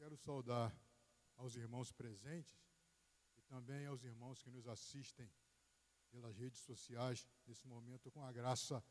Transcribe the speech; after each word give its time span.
quero 0.00 0.16
saudar 0.16 0.74
aos 1.36 1.56
irmãos 1.56 1.92
presentes 1.92 2.58
e 3.36 3.42
também 3.42 3.84
aos 3.84 4.02
irmãos 4.02 4.42
que 4.42 4.50
nos 4.50 4.66
assistem 4.66 5.30
pelas 6.10 6.38
redes 6.38 6.60
sociais 6.60 7.28
nesse 7.46 7.66
momento 7.66 8.10
com 8.10 8.24
a 8.24 8.32
graça 8.32 8.82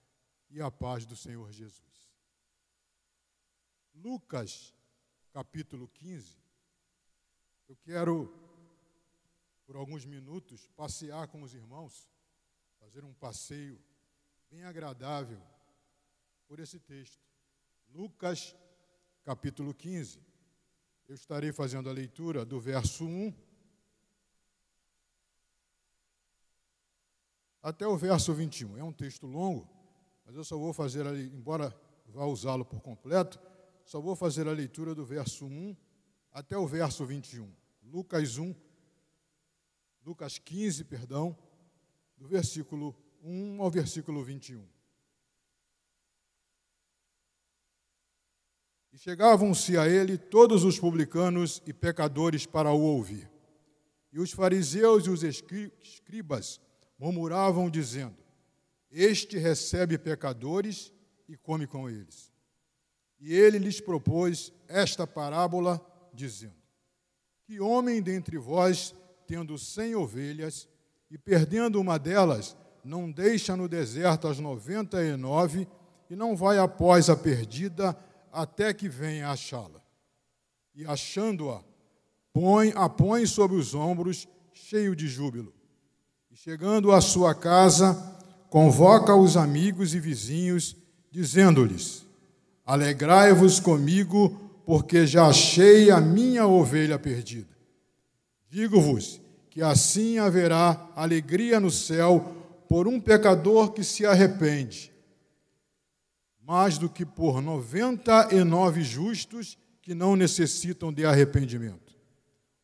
e 0.52 0.62
a 0.62 0.70
paz 0.70 1.08
do 1.08 1.16
Senhor 1.16 1.52
Jesus. 1.52 2.14
Lucas, 3.92 4.72
capítulo 5.32 5.88
15. 5.88 6.38
Eu 7.68 7.76
quero, 7.78 8.32
por 9.66 9.76
alguns 9.76 10.06
minutos, 10.06 10.68
passear 10.76 11.28
com 11.28 11.42
os 11.42 11.56
irmãos, 11.56 12.08
fazer 12.78 13.04
um 13.04 13.16
passeio 13.16 13.84
bem 14.48 14.64
agradável 14.64 15.42
por 16.48 16.60
esse 16.60 16.80
texto. 16.80 17.28
Lucas, 17.88 18.56
capítulo 19.24 19.74
15. 19.74 20.29
Eu 21.10 21.16
estarei 21.16 21.52
fazendo 21.52 21.90
a 21.90 21.92
leitura 21.92 22.46
do 22.46 22.60
verso 22.60 23.04
1 23.04 23.34
até 27.64 27.88
o 27.88 27.98
verso 27.98 28.32
21. 28.32 28.78
É 28.78 28.84
um 28.84 28.94
texto 28.94 29.26
longo, 29.26 29.68
mas 30.24 30.36
eu 30.36 30.44
só 30.44 30.56
vou 30.56 30.72
fazer, 30.72 31.08
ali, 31.08 31.24
embora 31.34 31.76
vá 32.06 32.26
usá-lo 32.26 32.64
por 32.64 32.80
completo, 32.82 33.40
só 33.84 34.00
vou 34.00 34.16
fazer 34.16 34.48
a 34.48 34.52
leitura 34.52 34.94
do 34.94 35.04
verso 35.04 35.48
1 35.48 35.76
até 36.32 36.56
o 36.56 36.68
verso 36.68 37.04
21. 37.08 37.52
Lucas 37.82 38.38
1, 38.38 38.54
Lucas 40.06 40.38
15, 40.38 40.84
perdão, 40.84 41.36
do 42.18 42.28
versículo 42.28 42.96
1 43.24 43.64
ao 43.64 43.72
versículo 43.72 44.24
21. 44.24 44.64
E 48.92 48.98
chegavam-se 48.98 49.78
a 49.78 49.88
ele 49.88 50.18
todos 50.18 50.64
os 50.64 50.80
publicanos 50.80 51.62
e 51.66 51.74
pecadores 51.74 52.46
para 52.46 52.72
o 52.72 52.82
ouvir. 52.82 53.30
E 54.12 54.20
os 54.20 54.32
fariseus 54.32 55.06
e 55.06 55.10
os 55.10 55.24
escribas 55.24 56.60
murmuravam, 56.98 57.70
dizendo: 57.70 58.18
Este 58.92 59.38
recebe 59.38 59.98
pecadores 59.98 60.92
e 61.28 61.38
come 61.38 61.68
com 61.68 61.90
eles. 61.90 62.32
E 63.20 63.34
ele 63.34 63.60
lhes 63.60 63.80
propôs 63.80 64.52
esta 64.68 65.06
parábola, 65.06 65.80
dizendo: 66.14 66.56
Que 67.46 67.60
homem 67.60 68.02
dentre 68.02 68.38
vós, 68.38 68.96
tendo 69.28 69.58
cem 69.58 69.94
ovelhas, 69.94 70.68
e 71.12 71.18
perdendo 71.18 71.80
uma 71.80 72.00
delas, 72.00 72.58
não 72.84 73.12
deixa 73.12 73.56
no 73.56 73.68
deserto 73.68 74.28
as 74.28 74.40
noventa 74.40 75.04
e 75.04 75.16
nove, 75.16 75.68
e 76.10 76.16
não 76.16 76.36
vai 76.36 76.58
após 76.58 77.10
a 77.10 77.16
perdida, 77.16 77.96
até 78.32 78.74
que 78.74 78.88
venha 78.88 79.30
achá-la. 79.30 79.82
E 80.76 80.86
achando-a, 80.86 81.62
põe, 82.34 82.72
a 82.76 82.88
põe 82.88 83.26
sobre 83.26 83.58
os 83.58 83.74
ombros, 83.74 84.28
cheio 84.54 84.96
de 84.96 85.08
júbilo. 85.08 85.54
E 86.32 86.36
chegando 86.36 86.92
à 86.92 87.02
sua 87.02 87.34
casa, 87.34 87.96
convoca 88.50 89.16
os 89.16 89.36
amigos 89.36 89.94
e 89.94 90.00
vizinhos, 90.00 90.76
dizendo-lhes: 91.12 92.06
Alegrai-vos 92.66 93.60
comigo, 93.60 94.30
porque 94.66 95.06
já 95.08 95.28
achei 95.28 95.90
a 95.90 96.00
minha 96.00 96.46
ovelha 96.46 97.00
perdida. 97.00 97.50
Digo-vos 98.50 99.20
que 99.50 99.62
assim 99.62 100.20
haverá 100.20 100.90
alegria 100.96 101.60
no 101.60 101.72
céu 101.72 102.36
por 102.68 102.88
um 102.88 103.00
pecador 103.00 103.72
que 103.72 103.84
se 103.84 104.06
arrepende 104.06 104.89
mais 106.50 106.80
do 106.80 106.90
que 106.90 107.06
por 107.06 107.44
99 107.44 108.82
justos 108.82 109.56
que 109.84 109.94
não 109.94 110.16
necessitam 110.16 110.92
de 110.92 111.06
arrependimento. 111.06 111.96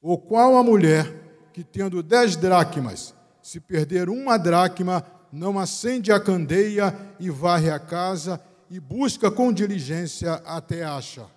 Ou 0.01 0.17
qual 0.17 0.57
a 0.57 0.63
mulher 0.63 1.51
que, 1.53 1.63
tendo 1.63 2.01
dez 2.01 2.35
dracmas, 2.35 3.13
se 3.43 3.59
perder 3.59 4.09
uma 4.09 4.39
dracma, 4.39 5.05
não 5.31 5.59
acende 5.59 6.11
a 6.11 6.19
candeia 6.19 6.97
e 7.19 7.29
varre 7.29 7.69
a 7.69 7.77
casa 7.77 8.41
e 8.71 8.79
busca 8.79 9.29
com 9.29 9.53
diligência 9.53 10.33
até 10.45 10.83
achar. 10.83 11.29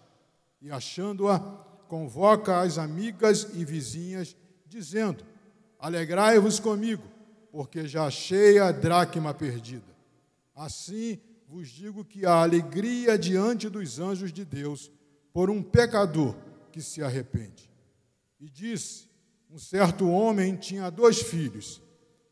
E 0.62 0.71
achando-a, 0.71 1.39
convoca 1.87 2.61
as 2.61 2.78
amigas 2.78 3.47
e 3.53 3.62
vizinhas, 3.62 4.34
dizendo: 4.67 5.22
Alegrai-vos 5.78 6.59
comigo, 6.59 7.05
porque 7.53 7.87
já 7.87 8.06
achei 8.06 8.59
a 8.59 8.72
dracma 8.72 9.34
perdida. 9.34 9.95
Assim, 10.56 11.21
vos 11.48 11.69
digo 11.69 12.04
que 12.04 12.26
há 12.26 12.42
alegria 12.42 13.19
diante 13.19 13.70
dos 13.70 13.98
anjos 13.98 14.31
de 14.32 14.44
Deus 14.44 14.92
por 15.32 15.48
um 15.48 15.62
pecador 15.62 16.36
que 16.70 16.82
se 16.82 17.03
arrepende. 17.03 17.70
E 18.38 18.50
disse: 18.50 19.09
Um 19.50 19.59
certo 19.59 20.09
homem 20.09 20.54
tinha 20.56 20.91
dois 20.91 21.22
filhos, 21.22 21.81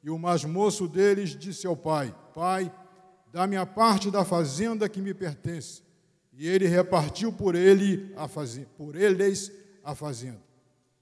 e 0.03 0.11
o 0.11 0.19
mais 0.19 0.45
moço 0.45 0.87
deles 0.87 1.31
disse 1.31 1.67
ao 1.67 1.75
pai: 1.75 2.15
Pai, 2.35 2.71
dá-me 3.33 3.57
a 3.57 3.65
parte 3.65 4.11
da 4.11 4.25
fazenda 4.25 4.89
que 4.89 5.01
me 5.01 5.15
pertence. 5.15 5.83
E 6.35 6.47
ele 6.47 6.67
repartiu 6.67 7.33
por 7.33 7.55
ele 7.55 8.13
a 8.17 8.29
fazenda, 8.29 8.69
por 8.77 8.95
eles 8.95 9.51
a 9.83 9.95
fazenda. 9.95 10.45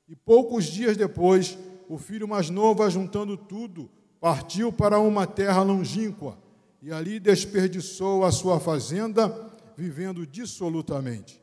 E 0.08 0.14
poucos 0.14 0.66
dias 0.66 0.96
depois, 0.96 1.58
o 1.88 1.98
filho 1.98 2.28
mais 2.28 2.48
novo, 2.48 2.84
ajuntando 2.84 3.36
tudo, 3.36 3.90
partiu 4.20 4.72
para 4.72 5.00
uma 5.00 5.26
terra 5.26 5.62
longínqua 5.62 6.38
e 6.84 6.92
ali 6.92 7.18
desperdiçou 7.18 8.26
a 8.26 8.30
sua 8.30 8.60
fazenda, 8.60 9.34
vivendo 9.74 10.26
dissolutamente. 10.26 11.42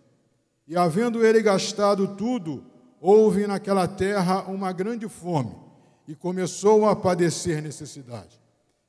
E 0.68 0.78
havendo 0.78 1.26
ele 1.26 1.42
gastado 1.42 2.10
tudo, 2.10 2.64
houve 3.00 3.48
naquela 3.48 3.88
terra 3.88 4.44
uma 4.44 4.72
grande 4.72 5.10
fome, 5.10 5.56
e 6.08 6.14
começou 6.14 6.88
a 6.88 6.96
padecer 6.96 7.60
necessidade. 7.60 8.40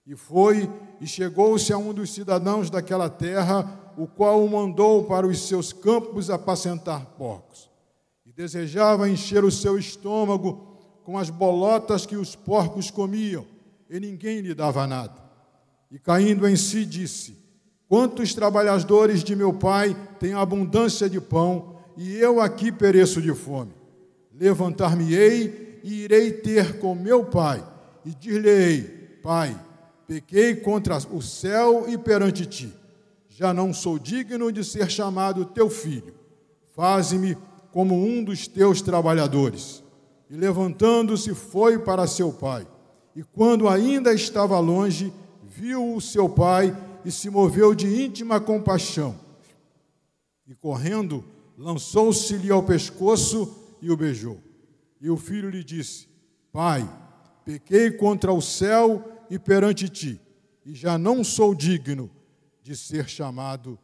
E 0.07 0.15
foi 0.15 0.71
e 1.01 1.07
chegou-se 1.07 1.73
a 1.73 1.79
um 1.79 1.95
dos 1.95 2.12
cidadãos 2.12 2.69
daquela 2.69 3.09
terra, 3.09 3.95
o 3.97 4.07
qual 4.07 4.45
o 4.45 4.51
mandou 4.51 5.05
para 5.05 5.27
os 5.27 5.49
seus 5.49 5.73
campos 5.73 6.29
apacentar 6.29 7.07
porcos. 7.17 7.71
E 8.27 8.33
desejava 8.33 9.09
encher 9.09 9.43
o 9.43 9.51
seu 9.51 9.79
estômago 9.79 10.77
com 11.03 11.17
as 11.17 11.31
bolotas 11.31 12.05
que 12.05 12.17
os 12.17 12.37
porcos 12.37 12.91
comiam, 12.91 13.47
e 13.89 13.99
ninguém 13.99 14.41
lhe 14.41 14.53
dava 14.53 14.87
nada. 14.87 15.22
E 15.93 15.99
caindo 15.99 16.49
em 16.49 16.57
si, 16.57 16.87
disse: 16.87 17.37
Quantos 17.87 18.33
trabalhadores 18.33 19.23
de 19.23 19.37
meu 19.37 19.53
pai 19.53 19.95
têm 20.19 20.33
abundância 20.33 21.09
de 21.09 21.21
pão, 21.21 21.77
e 21.99 22.17
eu 22.17 22.41
aqui 22.41 22.73
pereço 22.73 23.21
de 23.21 23.35
fome? 23.35 23.73
Levantar-me-ei 24.35 25.81
e 25.85 26.05
irei 26.05 26.33
ter 26.33 26.79
com 26.79 26.95
meu 26.95 27.27
pai, 27.27 27.63
e 28.07 28.15
dir-lhe-ei: 28.15 28.83
Pai, 29.23 29.55
pequei 30.07 30.57
contra 30.57 30.97
o 30.97 31.21
céu 31.21 31.85
e 31.87 31.99
perante 31.99 32.47
ti. 32.47 32.73
Já 33.29 33.53
não 33.53 33.75
sou 33.75 33.99
digno 33.99 34.51
de 34.51 34.65
ser 34.65 34.91
chamado 34.91 35.45
teu 35.45 35.69
filho. 35.69 36.15
Faze-me 36.75 37.37
como 37.71 37.95
um 37.95 38.25
dos 38.25 38.47
teus 38.47 38.81
trabalhadores. 38.81 39.83
E 40.31 40.37
levantando-se, 40.37 41.35
foi 41.35 41.79
para 41.79 42.07
seu 42.07 42.33
pai. 42.33 42.67
E 43.15 43.23
quando 43.23 43.69
ainda 43.69 44.15
estava 44.15 44.59
longe, 44.59 45.13
viu 45.62 45.95
o 45.95 46.00
seu 46.00 46.28
pai 46.28 46.77
e 47.05 47.12
se 47.12 47.31
moveu 47.31 47.73
de 47.73 47.87
íntima 47.87 48.41
compaixão. 48.41 49.17
E 50.45 50.56
correndo, 50.56 51.25
lançou-se-lhe 51.56 52.50
ao 52.50 52.65
pescoço 52.65 53.77
e 53.81 53.89
o 53.89 53.97
beijou. 53.97 54.43
E 55.00 55.09
o 55.09 55.17
filho 55.17 55.49
lhe 55.49 55.62
disse: 55.62 56.09
Pai, 56.50 56.83
pequei 57.45 57.93
contra 57.93 58.33
o 58.33 58.43
céu 58.43 59.25
e 59.31 59.39
perante 59.39 59.89
ti, 59.89 60.21
e 60.67 60.75
já 60.75 60.99
não 60.99 61.23
sou 61.23 61.55
digno 61.55 62.11
de 62.61 62.75
ser 62.75 63.09
chamado 63.09 63.79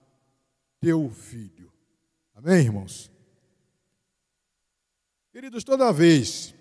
teu 0.81 1.09
filho. 1.09 1.72
Amém, 2.34 2.65
irmãos? 2.65 3.09
Queridos, 5.30 5.63
toda 5.63 5.92
vez 5.92 6.53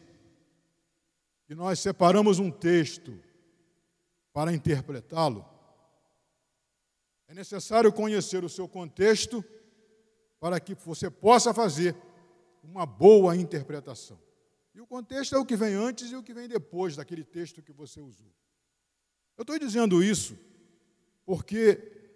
que 1.47 1.55
nós 1.55 1.79
separamos 1.79 2.37
um 2.37 2.51
texto 2.51 3.19
para 4.37 4.53
interpretá-lo, 4.53 5.43
é 7.27 7.33
necessário 7.33 7.91
conhecer 7.91 8.43
o 8.43 8.49
seu 8.49 8.67
contexto 8.67 9.43
para 10.39 10.59
que 10.59 10.75
você 10.75 11.09
possa 11.09 11.55
fazer 11.55 11.95
uma 12.61 12.85
boa 12.85 13.35
interpretação. 13.35 14.19
E 14.75 14.79
o 14.79 14.85
contexto 14.85 15.33
é 15.33 15.39
o 15.39 15.45
que 15.45 15.55
vem 15.55 15.73
antes 15.73 16.11
e 16.11 16.15
o 16.15 16.21
que 16.21 16.35
vem 16.35 16.47
depois 16.47 16.95
daquele 16.95 17.23
texto 17.23 17.63
que 17.63 17.73
você 17.73 17.99
usou. 17.99 18.31
Eu 19.35 19.41
estou 19.41 19.57
dizendo 19.57 20.03
isso 20.03 20.37
porque 21.25 22.11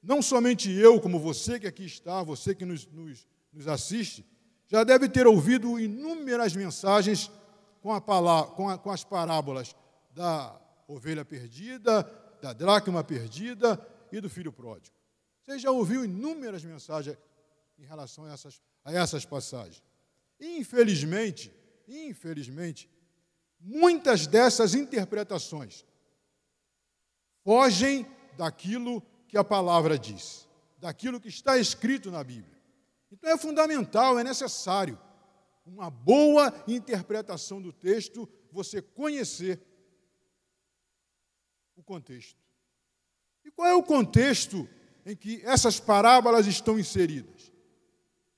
não 0.00 0.22
somente 0.22 0.70
eu, 0.70 1.00
como 1.00 1.18
você 1.18 1.58
que 1.58 1.66
aqui 1.66 1.84
está, 1.84 2.22
você 2.22 2.54
que 2.54 2.64
nos, 2.64 2.86
nos, 2.86 3.26
nos 3.52 3.66
assiste, 3.66 4.24
já 4.68 4.84
deve 4.84 5.08
ter 5.08 5.26
ouvido 5.26 5.80
inúmeras 5.80 6.54
mensagens 6.54 7.28
com, 7.82 7.92
a 7.92 8.00
palavra, 8.00 8.52
com, 8.52 8.68
a, 8.68 8.78
com 8.78 8.92
as 8.92 9.02
parábolas 9.02 9.74
da 10.12 10.64
ovelha 10.86 11.24
perdida, 11.24 12.02
da 12.40 12.52
dracma 12.52 13.02
perdida 13.02 13.80
e 14.12 14.20
do 14.20 14.28
filho 14.28 14.52
pródigo. 14.52 14.94
Você 15.44 15.58
já 15.58 15.70
ouviu 15.70 16.04
inúmeras 16.04 16.64
mensagens 16.64 17.16
em 17.78 17.84
relação 17.84 18.24
a 18.24 18.32
essas, 18.32 18.60
a 18.84 18.92
essas 18.92 19.24
passagens. 19.24 19.82
Infelizmente, 20.40 21.52
infelizmente, 21.86 22.90
muitas 23.60 24.26
dessas 24.26 24.74
interpretações 24.74 25.84
fogem 27.42 28.06
daquilo 28.36 29.02
que 29.28 29.38
a 29.38 29.44
palavra 29.44 29.98
diz, 29.98 30.48
daquilo 30.78 31.20
que 31.20 31.28
está 31.28 31.56
escrito 31.58 32.10
na 32.10 32.22
Bíblia. 32.22 32.56
Então 33.10 33.30
é 33.30 33.38
fundamental, 33.38 34.18
é 34.18 34.24
necessário 34.24 34.98
uma 35.64 35.90
boa 35.90 36.52
interpretação 36.66 37.60
do 37.60 37.72
texto, 37.72 38.28
você 38.52 38.80
conhecer 38.80 39.60
o 41.76 41.82
contexto. 41.82 42.38
E 43.44 43.50
qual 43.50 43.68
é 43.68 43.74
o 43.74 43.82
contexto 43.82 44.68
em 45.04 45.14
que 45.14 45.40
essas 45.44 45.78
parábolas 45.78 46.46
estão 46.46 46.78
inseridas? 46.78 47.52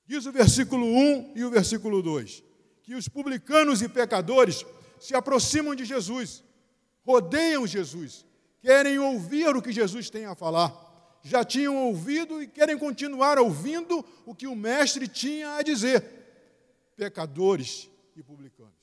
Diz 0.05 0.25
o 0.25 0.31
versículo 0.31 0.85
1 0.85 1.33
e 1.35 1.43
o 1.43 1.49
versículo 1.49 2.01
2: 2.01 2.43
que 2.83 2.95
os 2.95 3.07
publicanos 3.07 3.81
e 3.81 3.89
pecadores 3.89 4.65
se 4.99 5.15
aproximam 5.15 5.75
de 5.75 5.85
Jesus, 5.85 6.43
rodeiam 7.03 7.65
Jesus, 7.65 8.25
querem 8.61 8.99
ouvir 8.99 9.55
o 9.55 9.61
que 9.61 9.71
Jesus 9.71 10.09
tem 10.09 10.25
a 10.25 10.35
falar. 10.35 10.87
Já 11.21 11.43
tinham 11.43 11.75
ouvido 11.75 12.41
e 12.41 12.47
querem 12.47 12.77
continuar 12.77 13.37
ouvindo 13.37 14.05
o 14.25 14.33
que 14.33 14.47
o 14.47 14.55
Mestre 14.55 15.07
tinha 15.07 15.55
a 15.55 15.61
dizer. 15.61 16.03
Pecadores 16.95 17.89
e 18.15 18.23
publicanos. 18.23 18.73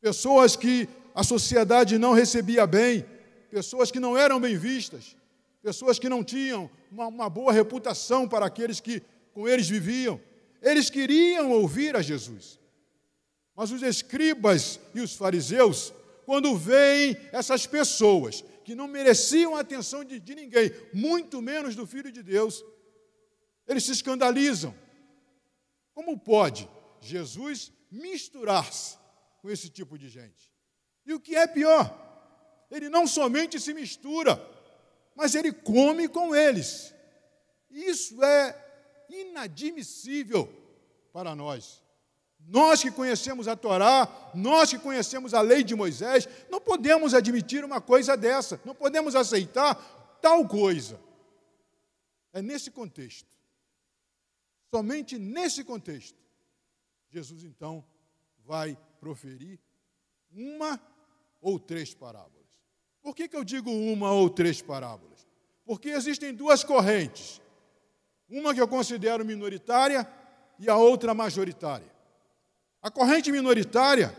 Pessoas 0.00 0.56
que 0.56 0.88
a 1.14 1.22
sociedade 1.22 1.98
não 1.98 2.12
recebia 2.12 2.66
bem, 2.66 3.04
pessoas 3.50 3.90
que 3.90 4.00
não 4.00 4.16
eram 4.16 4.40
bem 4.40 4.56
vistas, 4.56 5.16
pessoas 5.62 5.98
que 5.98 6.08
não 6.08 6.24
tinham 6.24 6.70
uma, 6.90 7.06
uma 7.08 7.28
boa 7.28 7.52
reputação 7.52 8.28
para 8.28 8.46
aqueles 8.46 8.80
que 8.80 9.02
com 9.32 9.48
eles 9.48 9.68
viviam. 9.68 10.20
Eles 10.62 10.90
queriam 10.90 11.50
ouvir 11.50 11.96
a 11.96 12.02
Jesus. 12.02 12.58
Mas 13.54 13.70
os 13.70 13.82
escribas 13.82 14.78
e 14.94 15.00
os 15.00 15.14
fariseus, 15.14 15.92
quando 16.24 16.56
veem 16.56 17.16
essas 17.32 17.66
pessoas 17.66 18.44
que 18.64 18.74
não 18.74 18.86
mereciam 18.86 19.56
a 19.56 19.60
atenção 19.60 20.04
de, 20.04 20.20
de 20.20 20.34
ninguém, 20.34 20.70
muito 20.94 21.42
menos 21.42 21.74
do 21.74 21.86
Filho 21.86 22.12
de 22.12 22.22
Deus, 22.22 22.64
eles 23.66 23.84
se 23.84 23.92
escandalizam. 23.92 24.74
Como 25.92 26.18
pode 26.18 26.68
Jesus 27.00 27.72
misturar-se 27.90 28.96
com 29.40 29.50
esse 29.50 29.68
tipo 29.68 29.98
de 29.98 30.08
gente? 30.08 30.50
E 31.04 31.12
o 31.12 31.20
que 31.20 31.34
é 31.34 31.46
pior, 31.46 32.09
ele 32.70 32.88
não 32.88 33.06
somente 33.06 33.58
se 33.58 33.74
mistura, 33.74 34.40
mas 35.14 35.34
ele 35.34 35.52
come 35.52 36.08
com 36.08 36.34
eles. 36.34 36.94
Isso 37.70 38.22
é 38.22 38.56
inadmissível 39.08 40.48
para 41.12 41.34
nós. 41.34 41.82
Nós 42.38 42.82
que 42.82 42.90
conhecemos 42.90 43.46
a 43.46 43.54
Torá, 43.54 44.08
nós 44.34 44.70
que 44.70 44.78
conhecemos 44.78 45.34
a 45.34 45.40
lei 45.40 45.62
de 45.62 45.74
Moisés, 45.74 46.28
não 46.48 46.60
podemos 46.60 47.12
admitir 47.12 47.64
uma 47.64 47.80
coisa 47.80 48.16
dessa, 48.16 48.60
não 48.64 48.74
podemos 48.74 49.14
aceitar 49.14 49.74
tal 50.22 50.46
coisa. 50.48 50.98
É 52.32 52.40
nesse 52.40 52.70
contexto, 52.70 53.28
somente 54.70 55.18
nesse 55.18 55.64
contexto, 55.64 56.18
Jesus 57.10 57.44
então 57.44 57.84
vai 58.44 58.78
proferir 59.00 59.58
uma 60.30 60.80
ou 61.40 61.58
três 61.58 61.92
parábolas. 61.92 62.39
Por 63.02 63.14
que, 63.14 63.28
que 63.28 63.36
eu 63.36 63.44
digo 63.44 63.70
uma 63.70 64.12
ou 64.12 64.28
três 64.28 64.60
parábolas? 64.60 65.26
Porque 65.64 65.88
existem 65.90 66.34
duas 66.34 66.62
correntes. 66.62 67.40
Uma 68.28 68.54
que 68.54 68.60
eu 68.60 68.68
considero 68.68 69.24
minoritária 69.24 70.06
e 70.58 70.68
a 70.68 70.76
outra 70.76 71.14
majoritária. 71.14 71.90
A 72.82 72.90
corrente 72.90 73.32
minoritária 73.32 74.16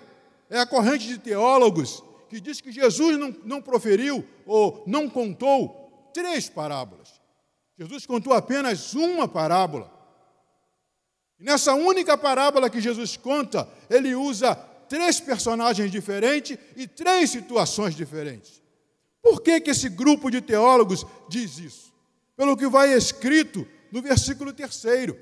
é 0.49 0.59
a 0.59 0.65
corrente 0.65 1.07
de 1.07 1.17
teólogos 1.17 2.03
que 2.29 2.39
diz 2.39 2.61
que 2.61 2.71
Jesus 2.71 3.17
não, 3.17 3.35
não 3.43 3.61
proferiu 3.61 4.25
ou 4.45 4.83
não 4.87 5.09
contou 5.09 6.09
três 6.13 6.49
parábolas. 6.49 7.21
Jesus 7.77 8.05
contou 8.05 8.33
apenas 8.33 8.93
uma 8.93 9.27
parábola. 9.27 9.91
E 11.39 11.43
nessa 11.43 11.73
única 11.73 12.17
parábola 12.17 12.69
que 12.69 12.79
Jesus 12.79 13.17
conta, 13.17 13.67
ele 13.89 14.13
usa 14.13 14.55
três 14.87 15.19
personagens 15.19 15.91
diferentes 15.91 16.57
e 16.75 16.87
três 16.87 17.31
situações 17.31 17.95
diferentes. 17.95 18.60
Por 19.21 19.41
que, 19.41 19.61
que 19.61 19.69
esse 19.69 19.89
grupo 19.89 20.29
de 20.29 20.41
teólogos 20.41 21.05
diz 21.29 21.57
isso? 21.59 21.93
Pelo 22.35 22.57
que 22.57 22.67
vai 22.67 22.93
escrito 22.93 23.67
no 23.91 24.01
versículo 24.01 24.51
terceiro. 24.51 25.17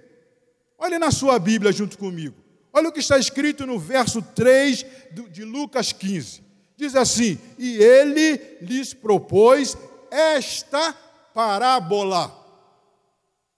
Olhe 0.78 0.98
na 0.98 1.12
sua 1.12 1.38
Bíblia 1.38 1.72
junto 1.72 1.98
comigo. 1.98 2.36
Olha 2.72 2.90
o 2.90 2.92
que 2.92 3.00
está 3.00 3.18
escrito 3.18 3.66
no 3.66 3.78
verso 3.78 4.22
3 4.22 4.86
de 5.32 5.44
Lucas 5.44 5.92
15. 5.92 6.44
Diz 6.78 6.96
assim: 6.96 7.38
E 7.58 7.78
ele 7.78 8.58
lhes 8.62 8.94
propôs 8.94 9.76
esta 10.10 10.94
parábola. 11.34 12.36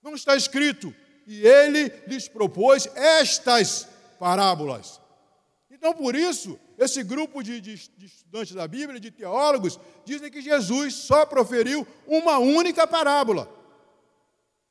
Não 0.02 0.16
está 0.16 0.36
escrito, 0.36 0.94
e 1.28 1.46
ele 1.46 1.92
lhes 2.08 2.28
propôs 2.28 2.88
estas 2.96 3.88
parábolas. 4.20 5.00
Então, 5.70 5.94
por 5.94 6.16
isso, 6.16 6.60
esse 6.82 7.04
grupo 7.04 7.44
de, 7.44 7.62
de, 7.62 7.76
de, 7.90 8.06
estudantes 8.08 8.56
da 8.56 8.68
Bíblia, 8.68 9.00
de 9.00 9.12
teólogos, 9.12 9.80
dizem 10.04 10.32
que 10.32 10.42
Jesus 10.42 10.96
só 10.96 11.28
proferiu 11.28 11.88
uma 12.08 12.40
única 12.40 12.88
parábola. 12.88 13.48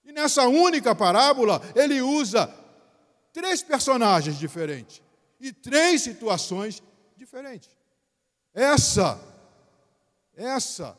E 0.04 0.10
nessa 0.10 0.48
única 0.48 0.92
parábola, 0.92 1.62
ele 1.72 2.02
usa 2.02 2.52
três 3.32 3.62
personagens 3.62 4.36
diferentes 4.36 5.00
e 5.38 5.52
três 5.52 6.02
situações 6.02 6.82
diferentes. 7.16 7.70
Essa, 8.52 9.16
essa 10.34 10.98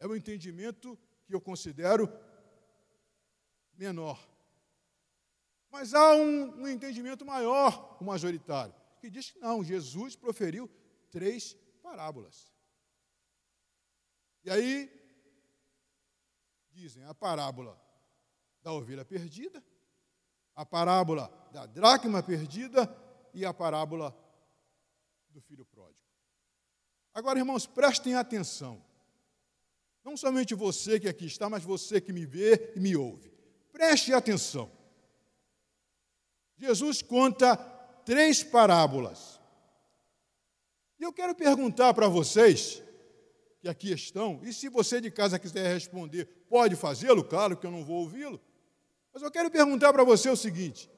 é 0.00 0.06
o 0.06 0.16
entendimento 0.16 0.98
que 1.26 1.34
eu 1.34 1.40
considero 1.40 2.10
menor. 3.76 4.31
Mas 5.72 5.94
há 5.94 6.14
um, 6.14 6.60
um 6.60 6.68
entendimento 6.68 7.24
maior, 7.24 7.96
o 7.98 8.04
majoritário, 8.04 8.74
que 9.00 9.08
diz 9.08 9.30
que 9.30 9.38
não, 9.38 9.64
Jesus 9.64 10.14
proferiu 10.14 10.70
três 11.10 11.54
parábolas. 11.82 12.52
E 14.44 14.50
aí, 14.50 14.92
dizem 16.70 17.02
a 17.04 17.14
parábola 17.14 17.80
da 18.62 18.70
ovelha 18.70 19.02
perdida, 19.02 19.64
a 20.54 20.66
parábola 20.66 21.32
da 21.50 21.64
dracma 21.64 22.22
perdida 22.22 22.94
e 23.32 23.46
a 23.46 23.54
parábola 23.54 24.14
do 25.30 25.40
filho 25.40 25.64
pródigo. 25.64 26.06
Agora, 27.14 27.38
irmãos, 27.38 27.66
prestem 27.66 28.14
atenção. 28.14 28.84
Não 30.04 30.18
somente 30.18 30.54
você 30.54 31.00
que 31.00 31.08
aqui 31.08 31.24
está, 31.24 31.48
mas 31.48 31.64
você 31.64 31.98
que 31.98 32.12
me 32.12 32.26
vê 32.26 32.74
e 32.76 32.80
me 32.80 32.94
ouve. 32.94 33.32
Preste 33.72 34.12
atenção. 34.12 34.81
Jesus 36.62 37.02
conta 37.02 37.56
três 38.04 38.44
parábolas. 38.44 39.40
E 40.96 41.02
eu 41.02 41.12
quero 41.12 41.34
perguntar 41.34 41.92
para 41.92 42.06
vocês 42.06 42.80
que 43.60 43.68
aqui 43.68 43.92
estão, 43.92 44.40
e 44.44 44.52
se 44.52 44.68
você 44.68 45.00
de 45.00 45.10
casa 45.10 45.40
quiser 45.40 45.72
responder, 45.72 46.24
pode 46.48 46.76
fazê-lo, 46.76 47.24
claro 47.24 47.56
que 47.56 47.66
eu 47.66 47.70
não 47.72 47.84
vou 47.84 48.02
ouvi-lo. 48.02 48.40
Mas 49.12 49.24
eu 49.24 49.30
quero 49.30 49.50
perguntar 49.50 49.92
para 49.92 50.04
você 50.04 50.30
o 50.30 50.36
seguinte: 50.36 50.88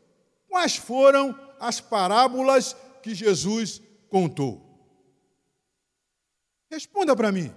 quais 0.47 0.77
foram 0.77 1.35
as 1.59 1.81
parábolas 1.81 2.77
que 3.03 3.15
Jesus 3.15 3.81
contou? 4.11 4.61
Responda 6.71 7.17
para 7.17 7.33
mim. 7.33 7.55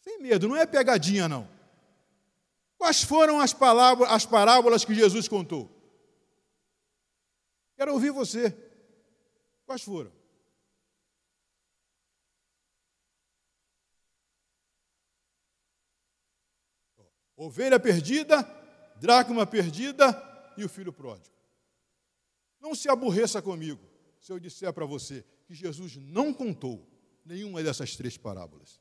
Sem 0.00 0.18
medo, 0.18 0.48
não 0.48 0.56
é 0.56 0.64
pegadinha, 0.64 1.28
não. 1.28 1.46
Quais 2.78 3.02
foram 3.02 3.38
as, 3.38 3.52
palavras, 3.52 4.10
as 4.10 4.24
parábolas 4.24 4.82
que 4.82 4.94
Jesus 4.94 5.28
contou? 5.28 5.79
Quero 7.80 7.94
ouvir 7.94 8.10
você. 8.10 8.54
Quais 9.64 9.80
foram? 9.80 10.12
Ovelha 17.34 17.80
perdida, 17.80 18.42
dracma 18.96 19.46
perdida 19.46 20.12
e 20.58 20.62
o 20.62 20.68
filho 20.68 20.92
pródigo. 20.92 21.34
Não 22.60 22.74
se 22.74 22.86
aborreça 22.90 23.40
comigo 23.40 23.80
se 24.20 24.30
eu 24.30 24.38
disser 24.38 24.70
para 24.74 24.84
você 24.84 25.24
que 25.46 25.54
Jesus 25.54 25.96
não 25.96 26.34
contou 26.34 26.86
nenhuma 27.24 27.62
dessas 27.62 27.96
três 27.96 28.14
parábolas. 28.14 28.78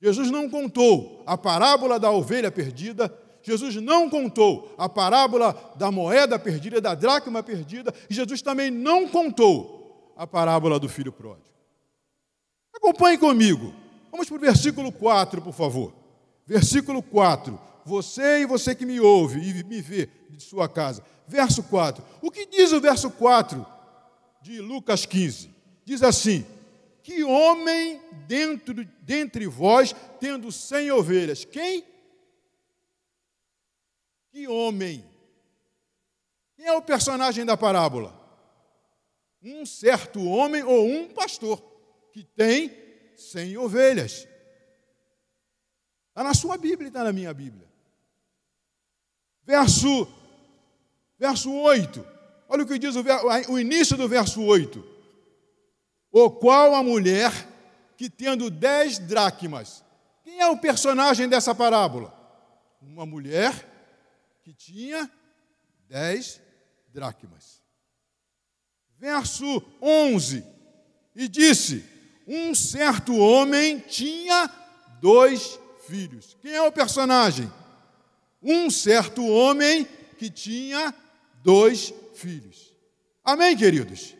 Jesus 0.00 0.30
não 0.30 0.48
contou 0.48 1.24
a 1.26 1.36
parábola 1.36 1.98
da 1.98 2.12
ovelha 2.12 2.52
perdida, 2.52 3.08
Jesus 3.46 3.76
não 3.76 4.10
contou 4.10 4.74
a 4.76 4.88
parábola 4.88 5.72
da 5.76 5.92
moeda 5.92 6.36
perdida, 6.36 6.80
da 6.80 6.96
dracma 6.96 7.44
perdida, 7.44 7.94
e 8.10 8.14
Jesus 8.14 8.42
também 8.42 8.72
não 8.72 9.06
contou 9.06 10.12
a 10.16 10.26
parábola 10.26 10.80
do 10.80 10.88
filho 10.88 11.12
pródigo. 11.12 11.46
Acompanhe 12.74 13.16
comigo. 13.16 13.72
Vamos 14.10 14.26
para 14.26 14.36
o 14.36 14.40
versículo 14.40 14.90
4, 14.90 15.40
por 15.40 15.54
favor. 15.54 15.94
Versículo 16.44 17.00
4 17.00 17.66
você 17.86 18.40
e 18.40 18.46
você 18.46 18.74
que 18.74 18.84
me 18.84 18.98
ouve 18.98 19.38
e 19.38 19.62
me 19.62 19.80
vê 19.80 20.08
de 20.28 20.42
sua 20.42 20.68
casa. 20.68 21.04
Verso 21.28 21.62
4. 21.62 22.04
O 22.20 22.32
que 22.32 22.44
diz 22.44 22.72
o 22.72 22.80
verso 22.80 23.08
4 23.12 23.64
de 24.42 24.60
Lucas 24.60 25.06
15? 25.06 25.50
Diz 25.84 26.02
assim: 26.02 26.44
Que 27.00 27.22
homem 27.22 28.00
dentro, 28.26 28.84
dentre 29.02 29.46
vós 29.46 29.94
tendo 30.18 30.50
cem 30.50 30.90
ovelhas? 30.90 31.44
Quem? 31.44 31.84
Que 34.36 34.46
homem? 34.46 35.02
Quem 36.56 36.66
é 36.66 36.72
o 36.74 36.82
personagem 36.82 37.42
da 37.42 37.56
parábola? 37.56 38.14
Um 39.42 39.64
certo 39.64 40.22
homem 40.26 40.62
ou 40.62 40.86
um 40.86 41.08
pastor 41.08 41.58
que 42.12 42.22
tem 42.22 42.70
cem 43.16 43.56
ovelhas. 43.56 44.28
Está 46.10 46.22
na 46.22 46.34
sua 46.34 46.58
Bíblia 46.58 46.88
está 46.88 47.02
na 47.02 47.14
minha 47.14 47.32
Bíblia. 47.32 47.66
Verso, 49.42 50.06
verso 51.18 51.50
8. 51.50 52.06
Olha 52.46 52.62
o 52.62 52.66
que 52.66 52.78
diz 52.78 52.94
o, 52.94 53.02
o 53.48 53.58
início 53.58 53.96
do 53.96 54.06
verso 54.06 54.42
8. 54.42 54.84
O 56.12 56.30
qual 56.30 56.74
a 56.74 56.82
mulher 56.82 57.32
que 57.96 58.10
tendo 58.10 58.50
dez 58.50 58.98
dracmas. 58.98 59.82
Quem 60.22 60.40
é 60.40 60.46
o 60.46 60.58
personagem 60.58 61.26
dessa 61.26 61.54
parábola? 61.54 62.14
Uma 62.82 63.06
mulher 63.06 63.75
que 64.46 64.54
tinha 64.54 65.10
dez 65.88 66.40
dracmas. 66.94 67.60
Verso 68.96 69.60
11. 69.82 70.44
E 71.16 71.26
disse: 71.26 71.84
Um 72.28 72.54
certo 72.54 73.16
homem 73.16 73.80
tinha 73.80 74.48
dois 75.00 75.58
filhos. 75.88 76.36
Quem 76.40 76.52
é 76.52 76.62
o 76.62 76.70
personagem? 76.70 77.52
Um 78.40 78.70
certo 78.70 79.26
homem 79.26 79.84
que 80.16 80.30
tinha 80.30 80.94
dois 81.42 81.92
filhos. 82.14 82.72
Amém, 83.24 83.56
queridos? 83.56 84.14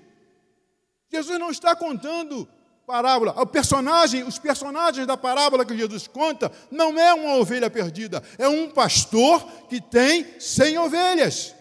Jesus 1.09 1.39
não 1.39 1.53
está 1.53 1.77
contando 1.77 2.49
parábola. 2.87 3.35
O 3.41 3.47
personagem, 3.47 4.23
os 4.23 4.39
personagens 4.39 5.07
da 5.07 5.17
parábola 5.17 5.67
que 5.67 5.77
Jesus 5.77 6.07
conta 6.07 6.51
não 6.71 6.99
é 6.99 7.13
uma 7.13 7.35
ovelha 7.35 7.69
perdida, 7.69 8.23
é 8.39 8.49
um 8.49 8.71
pastor 8.71 9.45
que 9.69 9.81
tem 9.81 10.41
cem 10.41 10.79
ovelhas. 10.79 11.55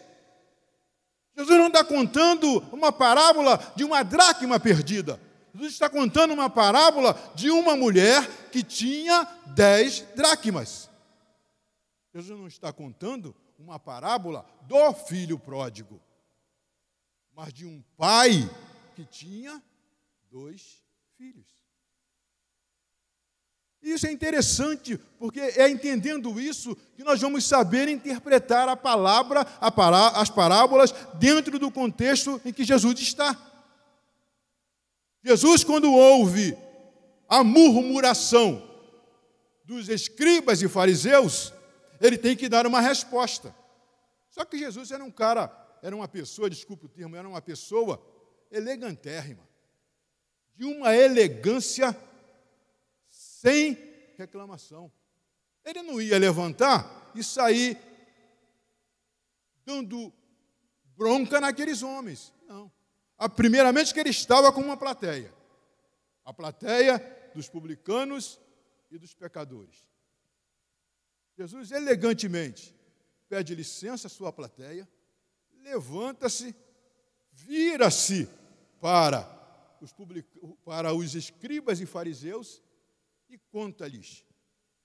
Jesus 1.36 1.58
não 1.58 1.68
está 1.68 1.84
contando 1.84 2.60
uma 2.72 2.92
parábola 2.92 3.60
de 3.76 3.84
uma 3.84 4.04
dracma 4.04 4.60
perdida. 4.60 5.20
Jesus 5.54 5.74
está 5.74 5.90
contando 5.90 6.34
uma 6.34 6.50
parábola 6.50 7.18
de 7.34 7.50
uma 7.50 7.76
mulher 7.76 8.26
que 8.52 8.64
tinha 8.64 9.28
dez 9.48 10.02
dracmas. 10.16 10.90
Jesus 12.14 12.40
não 12.40 12.48
está 12.48 12.72
contando 12.72 13.36
uma 13.58 13.80
parábola 13.80 14.46
do 14.62 14.94
filho 14.94 15.40
pródigo, 15.40 16.00
mas 17.34 17.54
de 17.54 17.66
um 17.66 17.84
pai 17.98 18.50
que 18.96 19.04
tinha 19.04 19.62
dois 20.32 20.85
filhos. 21.18 21.46
Isso 23.82 24.08
é 24.08 24.12
interessante, 24.12 24.98
porque 25.20 25.40
é 25.40 25.70
entendendo 25.70 26.40
isso 26.40 26.76
que 26.96 27.04
nós 27.04 27.22
vamos 27.22 27.46
saber 27.46 27.88
interpretar 27.88 28.68
a 28.68 28.76
palavra, 28.76 29.42
a 29.62 29.70
pará, 29.70 30.08
as 30.20 30.30
parábolas, 30.30 30.92
dentro 31.20 31.60
do 31.60 31.70
contexto 31.70 32.42
em 32.44 32.52
que 32.52 32.64
Jesus 32.64 33.00
está. 33.00 33.40
Jesus, 35.24 35.64
quando 35.64 35.94
ouve 35.94 36.58
a 37.30 37.44
murmuração 37.44 38.68
dos 39.64 39.88
escribas 39.88 40.64
e 40.64 40.68
fariseus, 40.68 41.54
ele 42.02 42.18
tem 42.18 42.36
que 42.36 42.50
dar 42.50 42.66
uma 42.66 42.82
resposta. 42.82 43.56
Só 44.30 44.44
que 44.46 44.58
Jesus 44.58 44.92
era 44.92 45.04
um 45.04 45.12
cara, 45.12 45.52
era 45.82 45.96
uma 45.96 46.08
pessoa, 46.08 46.50
desculpe 46.50 46.88
o 46.88 46.90
termo, 46.90 47.16
era 47.16 47.28
uma 47.28 47.42
pessoa 47.42 48.04
elegantérrima, 48.52 49.45
de 50.56 50.66
uma 50.66 50.96
elegância 50.96 51.96
sem 53.10 53.78
reclamação. 54.18 54.92
Ele 55.64 55.82
não 55.82 56.02
ia 56.02 56.18
levantar 56.18 57.12
e 57.16 57.24
sair 57.24 57.78
dando 59.66 60.14
bronca 60.96 61.42
naqueles 61.42 61.82
homens. 61.82 62.34
Não. 62.48 62.72
A, 63.18 63.28
primeiramente 63.28 63.94
que 63.94 64.00
ele 64.00 64.10
estava 64.10 64.52
com 64.52 64.62
uma 64.62 64.78
plateia. 64.78 65.34
A 66.24 66.34
plateia 66.34 67.00
dos 67.34 67.50
publicanos 67.50 68.40
e 68.92 68.98
dos 68.98 69.14
pecadores. 69.14 69.90
Jesus 71.38 71.72
elegantemente 71.72 72.74
pede 73.28 73.54
licença 73.56 74.08
à 74.08 74.10
sua 74.10 74.32
plateia, 74.32 74.88
levanta-se, 75.62 76.56
vira-se 77.32 78.30
para 78.80 79.35
os, 79.86 79.94
public... 79.94 80.28
para 80.64 80.94
os 80.94 81.16
escribas 81.16 81.80
e 81.80 81.86
fariseus 81.86 82.62
e 83.30 83.38
conta-lhes 83.38 84.26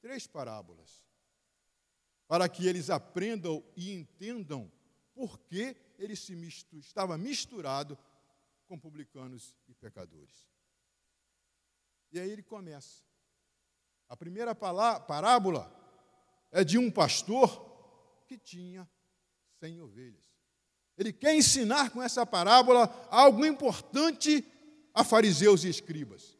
três 0.00 0.26
parábolas, 0.26 1.04
para 2.28 2.48
que 2.48 2.66
eles 2.66 2.88
aprendam 2.88 3.64
e 3.76 3.92
entendam 3.92 4.70
por 5.14 5.38
que 5.40 5.76
ele 5.98 6.14
se 6.14 6.36
mistu... 6.36 6.78
estava 6.78 7.18
misturado 7.18 7.98
com 8.68 8.78
publicanos 8.78 9.56
e 9.66 9.74
pecadores. 9.74 10.48
E 12.12 12.20
aí 12.20 12.30
ele 12.30 12.42
começa. 12.42 13.02
A 14.08 14.16
primeira 14.16 14.54
parábola 14.54 15.70
é 16.50 16.64
de 16.64 16.78
um 16.78 16.90
pastor 16.90 17.68
que 18.26 18.38
tinha 18.38 18.88
cem 19.58 19.80
ovelhas. 19.80 20.24
Ele 20.96 21.12
quer 21.12 21.34
ensinar 21.34 21.90
com 21.90 22.02
essa 22.02 22.26
parábola 22.26 22.86
algo 23.10 23.46
importante 23.46 24.42
a 24.94 25.04
fariseus 25.04 25.64
e 25.64 25.68
escribas. 25.68 26.36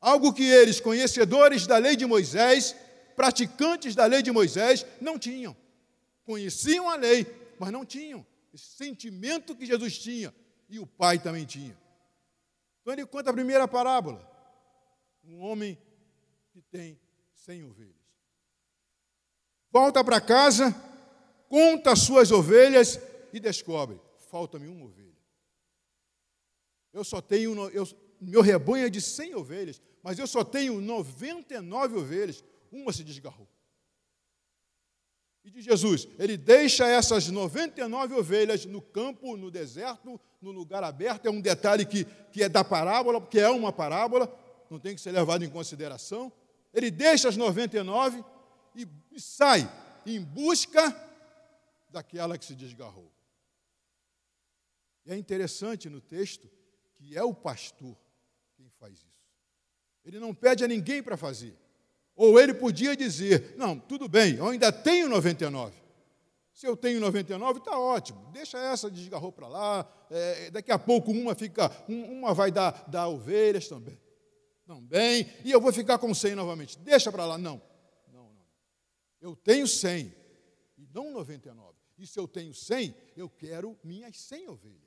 Algo 0.00 0.32
que 0.32 0.44
eles, 0.44 0.80
conhecedores 0.80 1.66
da 1.66 1.78
lei 1.78 1.96
de 1.96 2.06
Moisés, 2.06 2.76
praticantes 3.14 3.94
da 3.94 4.06
lei 4.06 4.22
de 4.22 4.30
Moisés, 4.30 4.86
não 5.00 5.18
tinham. 5.18 5.56
Conheciam 6.24 6.88
a 6.88 6.96
lei, 6.96 7.26
mas 7.58 7.72
não 7.72 7.84
tinham 7.84 8.26
esse 8.52 8.76
sentimento 8.76 9.54
que 9.54 9.66
Jesus 9.66 9.98
tinha 9.98 10.34
e 10.68 10.78
o 10.78 10.86
pai 10.86 11.18
também 11.18 11.44
tinha. 11.44 11.76
Então 12.80 12.92
ele 12.92 13.06
conta 13.06 13.30
a 13.30 13.32
primeira 13.32 13.68
parábola. 13.68 14.24
Um 15.24 15.40
homem 15.40 15.78
que 16.52 16.62
tem 16.62 16.98
cem 17.34 17.64
ovelhas. 17.64 17.94
Volta 19.70 20.02
para 20.02 20.20
casa, 20.20 20.74
conta 21.48 21.92
as 21.92 22.00
suas 22.00 22.30
ovelhas 22.30 22.98
e 23.32 23.38
descobre: 23.38 24.00
falta-me 24.30 24.68
uma 24.68 24.86
ovelha. 24.86 25.05
Eu 26.96 27.04
só 27.04 27.20
tenho, 27.20 27.68
eu, 27.70 27.86
meu 28.20 28.40
rebanho 28.40 28.86
é 28.86 28.90
de 28.90 29.00
cem 29.00 29.34
ovelhas, 29.34 29.80
mas 30.02 30.18
eu 30.18 30.26
só 30.26 30.42
tenho 30.42 30.80
99 30.80 31.96
ovelhas, 31.96 32.42
uma 32.72 32.92
se 32.92 33.04
desgarrou 33.04 33.48
e 35.46 35.50
de 35.50 35.62
Jesus. 35.62 36.08
Ele 36.18 36.36
deixa 36.36 36.88
essas 36.88 37.28
99 37.28 38.14
ovelhas 38.14 38.66
no 38.66 38.82
campo, 38.82 39.36
no 39.36 39.48
deserto, 39.48 40.20
no 40.42 40.50
lugar 40.50 40.82
aberto. 40.82 41.26
É 41.26 41.30
um 41.30 41.40
detalhe 41.40 41.86
que, 41.86 42.04
que 42.32 42.42
é 42.42 42.48
da 42.48 42.64
parábola, 42.64 43.20
porque 43.20 43.38
é 43.38 43.48
uma 43.48 43.72
parábola, 43.72 44.28
não 44.68 44.80
tem 44.80 44.96
que 44.96 45.00
ser 45.00 45.12
levado 45.12 45.44
em 45.44 45.48
consideração. 45.48 46.32
Ele 46.74 46.90
deixa 46.90 47.28
as 47.28 47.36
99 47.36 48.24
e, 48.74 48.88
e 49.12 49.20
sai 49.20 49.70
em 50.04 50.20
busca 50.20 50.94
daquela 51.88 52.36
que 52.36 52.44
se 52.44 52.56
desgarrou. 52.56 53.12
E 55.06 55.12
é 55.12 55.16
interessante 55.16 55.88
no 55.88 56.00
texto 56.00 56.50
que 56.96 57.16
é 57.16 57.22
o 57.22 57.34
pastor 57.34 57.96
quem 58.56 58.68
faz 58.80 58.94
isso. 58.94 59.06
Ele 60.04 60.18
não 60.18 60.34
pede 60.34 60.64
a 60.64 60.68
ninguém 60.68 61.02
para 61.02 61.16
fazer. 61.16 61.56
Ou 62.14 62.40
ele 62.40 62.54
podia 62.54 62.96
dizer: 62.96 63.54
Não, 63.56 63.78
tudo 63.78 64.08
bem, 64.08 64.36
eu 64.36 64.48
ainda 64.48 64.72
tenho 64.72 65.08
99. 65.08 65.86
Se 66.52 66.66
eu 66.66 66.74
tenho 66.74 66.98
99, 67.00 67.58
está 67.58 67.78
ótimo, 67.78 68.30
deixa 68.32 68.56
essa 68.58 68.90
desgarrou 68.90 69.30
para 69.30 69.46
lá, 69.46 70.06
é, 70.10 70.50
daqui 70.50 70.72
a 70.72 70.78
pouco 70.78 71.10
uma 71.10 71.34
fica, 71.34 71.70
uma 71.86 72.32
vai 72.32 72.50
dar, 72.50 72.88
dar 72.88 73.08
ovelhas 73.08 73.68
também. 73.68 74.00
Também, 74.66 75.30
e 75.44 75.52
eu 75.52 75.60
vou 75.60 75.70
ficar 75.70 75.98
com 75.98 76.12
100 76.14 76.34
novamente. 76.34 76.78
Deixa 76.78 77.12
para 77.12 77.26
lá. 77.26 77.36
Não, 77.36 77.60
não, 78.10 78.24
não. 78.32 78.46
Eu 79.20 79.36
tenho 79.36 79.68
100 79.68 80.12
e 80.78 80.88
não 80.94 81.12
99. 81.12 81.76
E 81.98 82.06
se 82.06 82.18
eu 82.18 82.26
tenho 82.26 82.54
100, 82.54 82.94
eu 83.16 83.28
quero 83.28 83.78
minhas 83.84 84.18
100 84.18 84.48
ovelhas. 84.48 84.85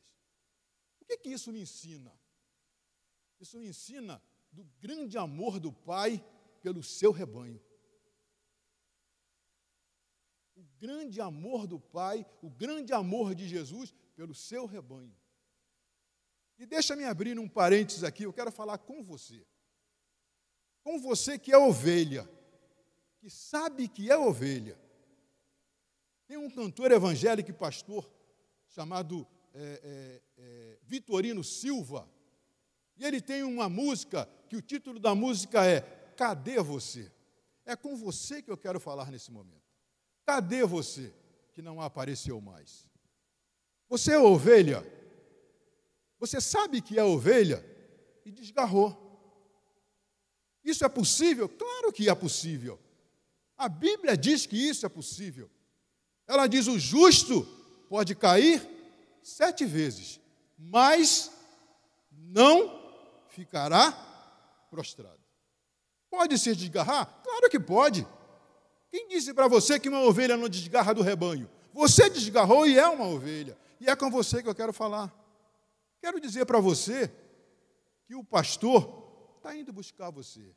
Que, 1.09 1.17
que 1.17 1.29
isso 1.29 1.51
me 1.51 1.59
ensina? 1.59 2.13
Isso 3.39 3.57
me 3.57 3.67
ensina 3.67 4.21
do 4.51 4.63
grande 4.79 5.17
amor 5.17 5.59
do 5.59 5.73
Pai 5.73 6.23
pelo 6.61 6.83
seu 6.83 7.11
rebanho. 7.11 7.59
O 10.55 10.63
grande 10.77 11.19
amor 11.19 11.65
do 11.65 11.79
Pai, 11.79 12.23
o 12.43 12.49
grande 12.51 12.93
amor 12.93 13.33
de 13.33 13.47
Jesus 13.47 13.91
pelo 14.15 14.35
seu 14.35 14.67
rebanho. 14.67 15.15
E 16.59 16.65
deixa-me 16.67 17.05
abrir 17.05 17.39
um 17.39 17.49
parênteses 17.49 18.03
aqui, 18.03 18.21
eu 18.21 18.33
quero 18.33 18.51
falar 18.51 18.77
com 18.77 19.03
você. 19.03 19.43
Com 20.83 20.99
você 20.99 21.39
que 21.39 21.51
é 21.51 21.57
ovelha, 21.57 22.29
que 23.17 23.31
sabe 23.31 23.87
que 23.87 24.11
é 24.11 24.17
ovelha, 24.17 24.77
Tem 26.27 26.37
um 26.37 26.51
cantor 26.51 26.91
evangélico 26.91 27.49
e 27.49 27.53
pastor 27.53 28.07
chamado 28.67 29.27
é, 29.53 29.81
é, 29.83 30.21
é, 30.37 30.77
Vitorino 30.83 31.43
Silva, 31.43 32.09
e 32.97 33.05
ele 33.05 33.21
tem 33.21 33.43
uma 33.43 33.69
música 33.69 34.27
que 34.49 34.57
o 34.57 34.61
título 34.61 34.99
da 34.99 35.15
música 35.15 35.65
é 35.65 35.81
Cadê 36.17 36.61
você? 36.61 37.09
É 37.65 37.75
com 37.75 37.95
você 37.95 38.41
que 38.41 38.51
eu 38.51 38.57
quero 38.57 38.79
falar 38.79 39.09
nesse 39.09 39.31
momento. 39.31 39.63
Cadê 40.25 40.65
você 40.65 41.13
que 41.53 41.61
não 41.61 41.79
apareceu 41.79 42.41
mais? 42.41 42.85
Você 43.87 44.13
é 44.13 44.19
ovelha. 44.19 44.85
Você 46.19 46.41
sabe 46.41 46.81
que 46.81 46.99
é 46.99 47.03
ovelha 47.03 47.63
e 48.25 48.31
desgarrou. 48.31 49.07
Isso 50.63 50.83
é 50.83 50.89
possível? 50.89 51.47
Claro 51.47 51.93
que 51.93 52.09
é 52.09 52.15
possível. 52.15 52.77
A 53.57 53.69
Bíblia 53.69 54.17
diz 54.17 54.45
que 54.45 54.57
isso 54.57 54.85
é 54.85 54.89
possível. 54.89 55.49
Ela 56.27 56.47
diz: 56.47 56.67
o 56.67 56.77
justo 56.77 57.43
pode 57.89 58.13
cair 58.13 58.61
sete 59.23 59.65
vezes, 59.65 60.19
mas 60.57 61.31
não 62.11 62.79
ficará 63.27 63.91
prostrado. 64.69 65.19
Pode 66.09 66.37
se 66.37 66.55
desgarrar? 66.55 67.21
Claro 67.23 67.49
que 67.49 67.59
pode. 67.59 68.05
Quem 68.89 69.07
disse 69.07 69.33
para 69.33 69.47
você 69.47 69.79
que 69.79 69.89
uma 69.89 70.01
ovelha 70.01 70.35
não 70.35 70.49
desgarra 70.49 70.93
do 70.93 71.03
rebanho? 71.03 71.49
Você 71.73 72.09
desgarrou 72.09 72.65
e 72.65 72.77
é 72.77 72.87
uma 72.87 73.05
ovelha. 73.05 73.57
E 73.79 73.87
é 73.89 73.95
com 73.95 74.09
você 74.09 74.41
que 74.41 74.49
eu 74.49 74.55
quero 74.55 74.73
falar. 74.73 75.13
Quero 76.01 76.19
dizer 76.19 76.45
para 76.45 76.59
você 76.59 77.11
que 78.05 78.15
o 78.15 78.23
pastor 78.23 79.33
está 79.37 79.55
indo 79.55 79.71
buscar 79.71 80.09
você. 80.09 80.55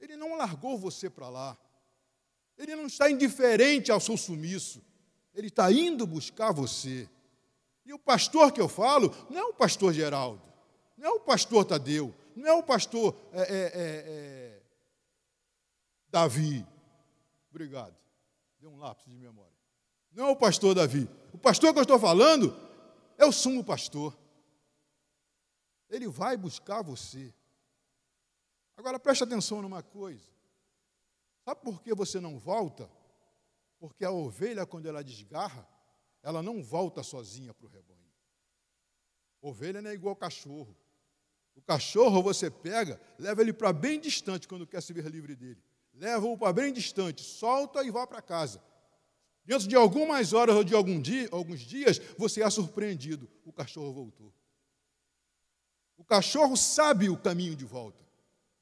Ele 0.00 0.16
não 0.16 0.36
largou 0.36 0.78
você 0.78 1.10
para 1.10 1.28
lá. 1.28 1.58
Ele 2.56 2.74
não 2.74 2.86
está 2.86 3.10
indiferente 3.10 3.92
ao 3.92 4.00
seu 4.00 4.16
sumiço. 4.16 4.82
Ele 5.34 5.48
está 5.48 5.70
indo 5.70 6.06
buscar 6.06 6.52
você. 6.52 7.08
E 7.88 7.92
o 7.94 7.98
pastor 7.98 8.52
que 8.52 8.60
eu 8.60 8.68
falo 8.68 9.08
não 9.30 9.38
é 9.38 9.44
o 9.44 9.54
pastor 9.54 9.94
Geraldo, 9.94 10.42
não 10.94 11.08
é 11.08 11.10
o 11.10 11.20
pastor 11.20 11.64
Tadeu, 11.64 12.14
não 12.36 12.46
é 12.46 12.52
o 12.52 12.62
pastor 12.62 13.18
é, 13.32 13.40
é, 13.40 13.44
é, 13.44 13.72
é 13.80 14.62
Davi. 16.10 16.66
Obrigado. 17.48 17.96
Deu 18.60 18.70
um 18.70 18.76
lápis 18.76 19.06
de 19.06 19.16
memória. 19.16 19.56
Não 20.12 20.26
é 20.26 20.30
o 20.30 20.36
pastor 20.36 20.74
Davi. 20.74 21.08
O 21.32 21.38
pastor 21.38 21.72
que 21.72 21.78
eu 21.78 21.82
estou 21.82 21.98
falando 21.98 22.54
é 23.16 23.24
o 23.24 23.32
sumo 23.32 23.64
pastor. 23.64 24.14
Ele 25.88 26.08
vai 26.08 26.36
buscar 26.36 26.82
você. 26.82 27.32
Agora 28.76 28.98
preste 28.98 29.24
atenção 29.24 29.62
numa 29.62 29.82
coisa. 29.82 30.28
Sabe 31.42 31.62
por 31.62 31.80
que 31.80 31.94
você 31.94 32.20
não 32.20 32.38
volta? 32.38 32.90
Porque 33.78 34.04
a 34.04 34.10
ovelha, 34.10 34.66
quando 34.66 34.84
ela 34.84 35.02
desgarra, 35.02 35.66
ela 36.22 36.42
não 36.42 36.62
volta 36.62 37.02
sozinha 37.02 37.54
para 37.54 37.66
o 37.66 37.68
rebanho. 37.68 37.98
Ovelha 39.40 39.80
não 39.80 39.90
é 39.90 39.94
igual 39.94 40.16
cachorro. 40.16 40.76
O 41.54 41.62
cachorro 41.62 42.22
você 42.22 42.50
pega, 42.50 43.00
leva 43.18 43.40
ele 43.40 43.52
para 43.52 43.72
bem 43.72 43.98
distante 43.98 44.46
quando 44.46 44.66
quer 44.66 44.82
se 44.82 44.92
ver 44.92 45.06
livre 45.06 45.34
dele. 45.34 45.62
Leva-o 45.94 46.38
para 46.38 46.52
bem 46.52 46.72
distante, 46.72 47.22
solta 47.22 47.82
e 47.82 47.90
vá 47.90 48.06
para 48.06 48.22
casa. 48.22 48.62
Dentro 49.44 49.66
de 49.66 49.74
algumas 49.74 50.32
horas 50.32 50.54
ou 50.54 50.62
de 50.62 50.74
algum 50.74 51.00
dia, 51.00 51.28
alguns 51.32 51.60
dias, 51.60 51.98
você 52.16 52.42
é 52.42 52.50
surpreendido. 52.50 53.28
O 53.44 53.52
cachorro 53.52 53.92
voltou. 53.92 54.32
O 55.96 56.04
cachorro 56.04 56.56
sabe 56.56 57.08
o 57.08 57.16
caminho 57.16 57.56
de 57.56 57.64
volta. 57.64 58.06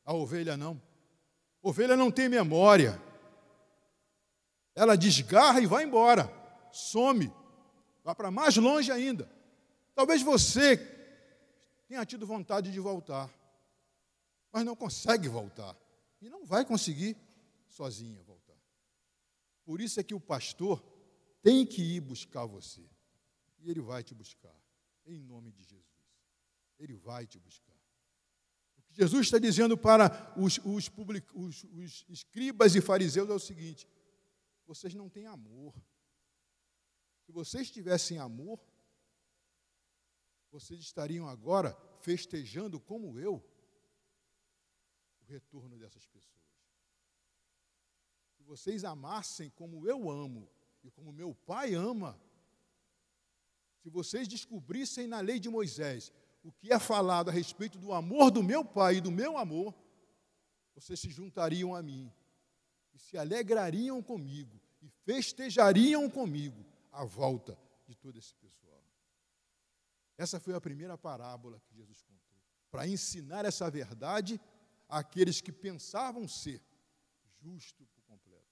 A 0.05 0.15
ovelha 0.15 0.57
não. 0.57 0.81
A 1.63 1.69
ovelha 1.69 1.97
não 1.97 2.11
tem 2.11 2.29
memória. 2.29 3.03
Ela 4.75 4.97
desgarra 4.97 5.61
e 5.61 5.67
vai 5.67 5.85
embora. 5.85 6.33
Some. 6.73 7.33
Vai 8.07 8.15
para 8.15 8.31
mais 8.31 8.57
longe 8.57 8.93
ainda. 8.93 9.29
Talvez 9.93 10.23
você 10.23 10.77
tenha 11.89 12.07
tido 12.07 12.25
vontade 12.25 12.71
de 12.71 12.79
voltar, 12.79 13.29
mas 14.53 14.65
não 14.65 14.77
consegue 14.77 15.29
voltar. 15.29 15.77
E 16.23 16.29
não 16.29 16.47
vai 16.47 16.65
conseguir 16.65 17.17
sozinha 17.67 18.23
voltar. 18.23 18.55
Por 19.65 19.81
isso 19.81 19.99
é 19.99 20.05
que 20.05 20.15
o 20.15 20.21
pastor 20.21 20.81
tem 21.43 21.67
que 21.67 21.83
ir 21.83 22.01
buscar 22.01 22.47
você. 22.47 22.89
E 23.59 23.69
ele 23.69 23.81
vai 23.81 24.05
te 24.05 24.15
buscar. 24.15 24.55
Em 25.05 25.19
nome 25.19 25.51
de 25.51 25.65
Jesus. 25.65 25.85
Ele 26.79 26.95
vai 26.95 27.27
te 27.27 27.41
buscar. 27.41 27.75
O 28.79 28.83
que 28.83 28.95
Jesus 28.95 29.27
está 29.27 29.39
dizendo 29.39 29.77
para 29.77 30.33
os, 30.37 30.61
os, 30.65 30.89
public, 30.89 31.27
os, 31.35 31.65
os 31.65 32.07
escribas 32.09 32.77
e 32.77 32.81
fariseus 32.81 33.29
é 33.29 33.35
o 33.35 33.41
seguinte: 33.41 33.89
vocês 34.65 34.95
não 34.95 35.09
têm 35.09 35.27
amor. 35.27 35.75
Se 37.27 37.33
vocês 37.33 37.69
tivessem 37.69 38.19
amor, 38.19 38.61
vocês 40.49 40.79
estariam 40.79 41.27
agora 41.29 41.77
festejando 42.01 42.79
como 42.79 43.19
eu 43.19 43.45
o 45.21 45.25
retorno 45.25 45.77
dessas 45.77 46.07
pessoas. 46.07 46.47
Se 48.37 48.45
vocês 48.45 48.85
amassem 48.85 49.51
como 49.51 49.89
eu 49.89 50.09
amo 50.09 50.49
e 50.85 50.91
como 50.93 51.13
meu 51.13 51.35
pai 51.35 51.75
ama, 51.75 52.17
se 53.83 53.91
vocês 53.91 54.29
descobrissem 54.29 55.09
na 55.09 55.21
lei 55.21 55.41
de 55.41 55.49
Moisés 55.49 56.13
o 56.45 56.53
que 56.53 56.73
é 56.73 56.79
falado 56.79 57.29
a 57.29 57.33
respeito 57.33 57.77
do 57.77 57.93
amor 57.93 58.31
do 58.31 58.41
meu 58.41 58.65
pai 58.65 58.99
e 58.99 59.01
do 59.01 59.11
meu 59.11 59.37
amor, 59.37 59.75
vocês 60.77 61.01
se 61.01 61.11
juntariam 61.11 61.75
a 61.75 61.83
mim 61.83 62.09
e 62.95 63.01
se 63.01 63.19
alegrariam 63.19 64.01
comigo 64.01 64.61
e 64.81 64.89
festejariam 65.05 66.09
comigo 66.09 66.65
a 66.97 67.05
volta 67.05 67.59
de 67.87 67.95
todo 67.95 68.19
esse 68.19 68.35
pessoal. 68.35 68.83
Essa 70.19 70.41
foi 70.41 70.55
a 70.55 70.61
primeira 70.61 70.97
parábola 70.97 71.61
que 71.61 71.75
Jesus 71.75 72.03
contou, 72.03 72.39
para 72.71 72.87
ensinar 72.87 73.45
essa 73.45 73.71
verdade 73.71 74.41
àqueles 74.89 75.41
que 75.41 75.53
pensavam 75.53 76.27
ser 76.27 76.63
justo 77.41 77.87
por 77.87 78.03
completo. 78.05 78.47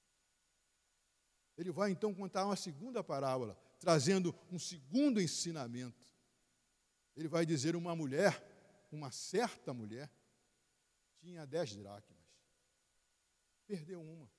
Ele 1.57 1.71
vai 1.71 1.91
então 1.91 2.13
contar 2.13 2.45
uma 2.45 2.57
segunda 2.57 3.03
parábola, 3.03 3.59
trazendo 3.79 4.35
um 4.51 4.59
segundo 4.59 5.21
ensinamento 5.21 6.15
ele 7.17 7.29
vai 7.29 7.47
dizer: 7.47 7.77
uma 7.77 7.95
mulher, 7.95 8.43
uma 8.91 9.11
certa 9.11 9.73
mulher, 9.73 10.11
tinha 11.19 11.47
dez 11.47 11.75
dracmas, 11.75 12.25
perdeu 13.67 14.01
uma. 14.03 14.31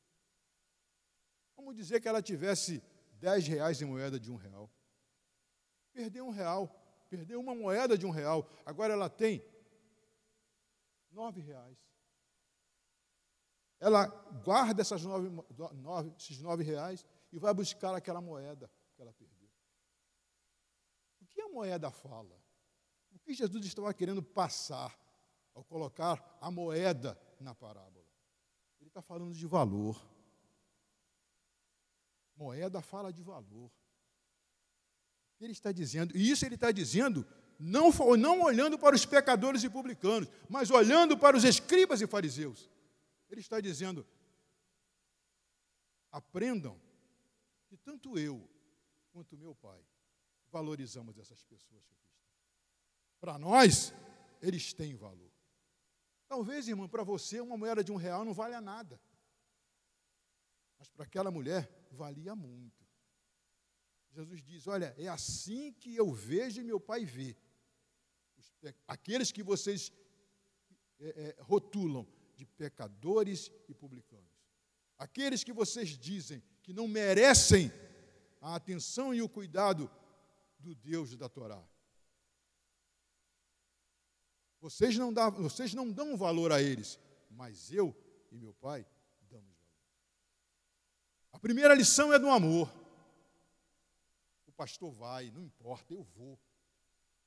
Vamos 1.55 1.75
dizer 1.75 2.01
que 2.01 2.07
ela 2.07 2.21
tivesse 2.21 2.83
dez 3.25 3.47
reais 3.47 3.81
em 3.81 3.85
moeda 3.85 4.19
de 4.19 4.31
um 4.31 4.35
real. 4.35 4.71
Perdeu 5.91 6.27
um 6.27 6.29
real, 6.29 6.63
perdeu 7.09 7.39
uma 7.39 7.55
moeda 7.55 7.97
de 7.97 8.05
um 8.05 8.11
real, 8.11 8.47
agora 8.63 8.93
ela 8.93 9.09
tem 9.09 9.43
nove 11.09 11.41
reais. 11.41 11.77
Ela 13.79 14.05
guarda 14.43 14.81
essas 14.81 15.03
nove, 15.03 15.29
nove, 15.73 16.13
esses 16.19 16.39
nove 16.39 16.63
reais 16.63 17.03
e 17.31 17.39
vai 17.39 17.51
buscar 17.51 17.95
aquela 17.95 18.21
moeda 18.21 18.69
que 18.93 19.01
ela 19.01 19.13
perdeu. 19.13 19.49
O 21.19 21.25
que 21.25 21.41
a 21.41 21.49
moeda 21.49 21.89
fala? 21.89 22.39
que 23.23 23.33
Jesus 23.33 23.65
estava 23.65 23.91
querendo 23.91 24.21
passar 24.21 24.95
ao 25.55 25.63
colocar 25.63 26.37
a 26.39 26.51
moeda 26.51 27.19
na 27.39 27.55
parábola? 27.55 28.05
Ele 28.79 28.87
está 28.87 29.01
falando 29.01 29.33
de 29.33 29.47
valor. 29.47 29.99
Moeda 32.35 32.81
fala 32.81 33.11
de 33.11 33.21
valor. 33.21 33.71
Ele 35.39 35.51
está 35.51 35.71
dizendo, 35.71 36.15
e 36.15 36.29
isso 36.29 36.45
ele 36.45 36.55
está 36.55 36.71
dizendo, 36.71 37.25
não, 37.59 37.91
não 38.17 38.41
olhando 38.41 38.77
para 38.77 38.95
os 38.95 39.05
pecadores 39.05 39.63
e 39.63 39.69
publicanos, 39.69 40.29
mas 40.49 40.69
olhando 40.69 41.17
para 41.17 41.35
os 41.35 41.43
escribas 41.43 42.01
e 42.01 42.07
fariseus. 42.07 42.69
Ele 43.29 43.41
está 43.41 43.59
dizendo: 43.59 44.05
aprendam 46.11 46.79
que 47.67 47.77
tanto 47.77 48.17
eu 48.17 48.47
quanto 49.11 49.37
meu 49.37 49.55
pai 49.55 49.81
valorizamos 50.51 51.17
essas 51.17 51.43
pessoas 51.43 51.83
para 53.25 53.39
nós, 53.39 53.91
eles 54.39 54.71
têm 54.71 54.95
valor. 54.95 55.31
Talvez, 56.27 56.67
irmão, 56.67 56.87
para 56.87 57.03
você 57.03 57.39
uma 57.39 57.57
moeda 57.57 57.83
de 57.83 57.91
um 57.91 57.95
real 57.95 58.23
não 58.23 58.35
valha 58.35 58.61
nada. 58.61 59.01
Mas 60.85 60.89
para 60.89 61.05
aquela 61.05 61.31
mulher 61.31 61.67
valia 61.91 62.35
muito. 62.35 62.85
Jesus 64.11 64.43
diz: 64.43 64.67
Olha, 64.67 64.93
é 64.97 65.07
assim 65.07 65.73
que 65.73 65.95
eu 65.95 66.11
vejo 66.13 66.61
e 66.61 66.63
meu 66.63 66.79
pai 66.79 67.05
vê. 67.05 67.35
Aqueles 68.87 69.31
que 69.31 69.41
vocês 69.41 69.91
é, 70.99 71.07
é, 71.07 71.41
rotulam 71.41 72.07
de 72.35 72.45
pecadores 72.45 73.51
e 73.67 73.73
publicanos. 73.73 74.29
Aqueles 74.97 75.43
que 75.43 75.51
vocês 75.51 75.89
dizem 75.89 76.41
que 76.61 76.71
não 76.71 76.87
merecem 76.87 77.71
a 78.39 78.55
atenção 78.55 79.13
e 79.13 79.21
o 79.21 79.29
cuidado 79.29 79.89
do 80.59 80.75
Deus 80.75 81.15
da 81.15 81.27
Torá. 81.27 81.63
Vocês 84.61 84.97
não, 84.97 85.11
dá, 85.11 85.29
vocês 85.29 85.73
não 85.73 85.91
dão 85.91 86.15
valor 86.15 86.51
a 86.51 86.61
eles, 86.61 86.99
mas 87.29 87.71
eu 87.71 87.95
e 88.31 88.37
meu 88.37 88.53
pai 88.53 88.85
primeira 91.45 91.75
lição 91.75 92.11
é 92.11 92.17
do 92.17 92.27
amor. 92.27 92.73
pastor 94.57 94.91
vai, 94.91 95.29
não 95.29 95.43
importa, 95.43 95.93
eu 95.93 96.01
vou. 96.01 96.39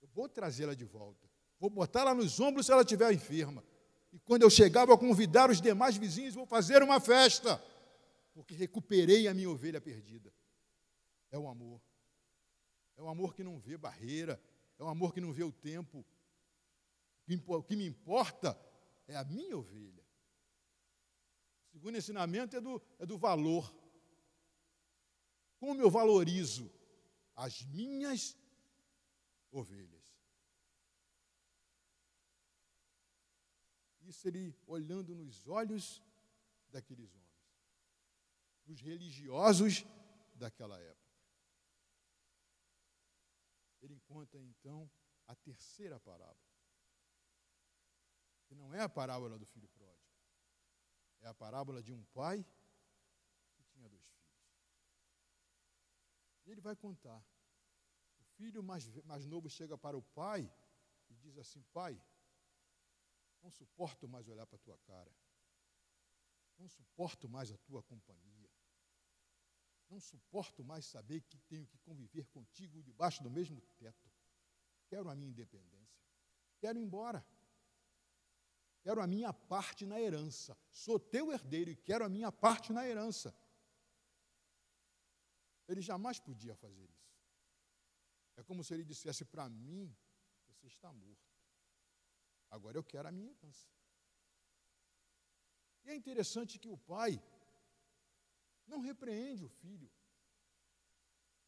Eu 0.02 0.08
vou 0.08 0.28
trazê-la 0.28 0.74
de 0.74 0.84
volta. 0.84 1.30
Vou 1.60 1.70
botá-la 1.70 2.12
nos 2.12 2.40
ombros 2.40 2.66
se 2.66 2.72
ela 2.72 2.82
estiver 2.82 3.12
enferma. 3.12 3.62
E 4.12 4.18
quando 4.18 4.42
eu 4.42 4.50
chegar, 4.50 4.86
vou 4.86 4.98
convidar 4.98 5.50
os 5.50 5.60
demais 5.60 5.96
vizinhos, 5.96 6.34
vou 6.34 6.46
fazer 6.46 6.82
uma 6.82 6.98
festa, 6.98 7.62
porque 8.34 8.56
recuperei 8.56 9.28
a 9.28 9.34
minha 9.34 9.48
ovelha 9.48 9.80
perdida. 9.80 10.34
É 11.30 11.38
o 11.38 11.46
amor. 11.46 11.80
É 12.96 13.02
um 13.02 13.08
amor 13.08 13.36
que 13.36 13.44
não 13.44 13.56
vê 13.60 13.78
barreira, 13.78 14.42
é 14.80 14.82
um 14.82 14.88
amor 14.88 15.14
que 15.14 15.20
não 15.20 15.32
vê 15.32 15.44
o 15.44 15.52
tempo. 15.52 16.04
O 17.46 17.62
que 17.62 17.76
me 17.76 17.86
importa 17.86 18.58
é 19.06 19.14
a 19.14 19.22
minha 19.22 19.56
ovelha. 19.56 20.04
O 21.68 21.70
segundo 21.70 21.96
ensinamento 21.96 22.56
é 22.56 22.60
do, 22.60 22.82
é 22.98 23.06
do 23.06 23.16
valor. 23.16 23.77
Como 25.58 25.80
eu 25.80 25.90
valorizo 25.90 26.70
as 27.34 27.62
minhas 27.62 28.36
ovelhas. 29.50 29.98
Isso 34.00 34.26
ele 34.26 34.56
olhando 34.66 35.14
nos 35.14 35.46
olhos 35.46 36.02
daqueles 36.70 37.14
homens, 37.14 37.28
dos 38.64 38.80
religiosos 38.80 39.84
daquela 40.34 40.80
época. 40.80 41.08
Ele 43.82 44.00
conta 44.00 44.38
então 44.38 44.90
a 45.26 45.36
terceira 45.36 46.00
parábola, 46.00 46.48
que 48.46 48.54
não 48.54 48.74
é 48.74 48.80
a 48.80 48.88
parábola 48.88 49.38
do 49.38 49.46
filho 49.46 49.68
pródigo, 49.68 50.08
é 51.20 51.26
a 51.26 51.34
parábola 51.34 51.82
de 51.82 51.92
um 51.92 52.02
pai 52.06 52.44
que 53.54 53.62
tinha 53.64 53.88
dois 53.88 54.02
filhos. 54.02 54.18
E 56.48 56.50
ele 56.50 56.62
vai 56.62 56.74
contar. 56.74 57.22
O 58.18 58.24
filho 58.38 58.62
mais, 58.62 58.88
mais 59.04 59.26
novo 59.26 59.50
chega 59.50 59.76
para 59.76 59.98
o 59.98 60.02
pai 60.02 60.50
e 61.10 61.14
diz 61.14 61.36
assim: 61.36 61.62
Pai, 61.74 62.00
não 63.42 63.50
suporto 63.50 64.08
mais 64.08 64.26
olhar 64.28 64.46
para 64.46 64.56
a 64.56 64.60
tua 64.60 64.78
cara. 64.78 65.14
Não 66.56 66.66
suporto 66.66 67.28
mais 67.28 67.52
a 67.52 67.58
tua 67.58 67.82
companhia. 67.82 68.48
Não 69.90 70.00
suporto 70.00 70.64
mais 70.64 70.86
saber 70.86 71.20
que 71.20 71.36
tenho 71.36 71.66
que 71.66 71.76
conviver 71.78 72.26
contigo 72.28 72.82
debaixo 72.82 73.22
do 73.22 73.30
mesmo 73.30 73.60
teto. 73.76 74.10
Quero 74.88 75.10
a 75.10 75.14
minha 75.14 75.30
independência. 75.30 76.02
Quero 76.58 76.78
ir 76.78 76.82
embora. 76.82 77.24
Quero 78.82 79.02
a 79.02 79.06
minha 79.06 79.34
parte 79.34 79.84
na 79.84 80.00
herança. 80.00 80.56
Sou 80.70 80.98
teu 80.98 81.30
herdeiro 81.30 81.70
e 81.70 81.76
quero 81.76 82.06
a 82.06 82.08
minha 82.08 82.32
parte 82.32 82.72
na 82.72 82.88
herança. 82.88 83.34
Ele 85.68 85.80
jamais 85.80 86.18
podia 86.18 86.54
fazer 86.56 86.88
isso. 86.88 87.08
É 88.36 88.42
como 88.42 88.64
se 88.64 88.72
ele 88.74 88.84
dissesse 88.84 89.24
para 89.24 89.48
mim: 89.48 89.94
Você 90.48 90.66
está 90.66 90.92
morto. 90.92 91.28
Agora 92.50 92.78
eu 92.78 92.84
quero 92.84 93.08
a 93.08 93.12
minha 93.12 93.30
herança. 93.30 93.68
E 95.84 95.90
é 95.90 95.94
interessante 95.94 96.58
que 96.58 96.68
o 96.68 96.78
pai 96.78 97.22
não 98.66 98.80
repreende 98.80 99.44
o 99.44 99.48
filho. 99.48 99.90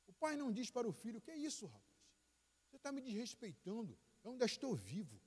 O 0.06 0.12
pai 0.12 0.36
não 0.36 0.52
diz 0.52 0.70
para 0.70 0.88
o 0.88 0.92
filho: 0.92 1.20
Que 1.20 1.30
é 1.30 1.36
isso, 1.36 1.66
rapaz? 1.66 1.90
Você 2.68 2.76
está 2.76 2.92
me 2.92 3.00
desrespeitando. 3.00 3.98
Eu 4.22 4.32
ainda 4.32 4.44
estou 4.44 4.74
vivo. 4.74 5.20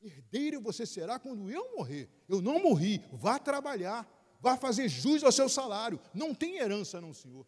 Herdeiro 0.00 0.60
você 0.60 0.86
será 0.86 1.18
quando 1.18 1.50
eu 1.50 1.76
morrer. 1.76 2.08
Eu 2.28 2.40
não 2.40 2.58
morri. 2.60 2.98
Vá 3.12 3.38
trabalhar. 3.38 4.08
Vá 4.40 4.56
fazer 4.56 4.88
jus 4.88 5.22
ao 5.22 5.30
seu 5.30 5.48
salário. 5.48 6.00
Não 6.14 6.34
tem 6.34 6.56
herança, 6.56 7.00
não, 7.00 7.12
senhor. 7.12 7.46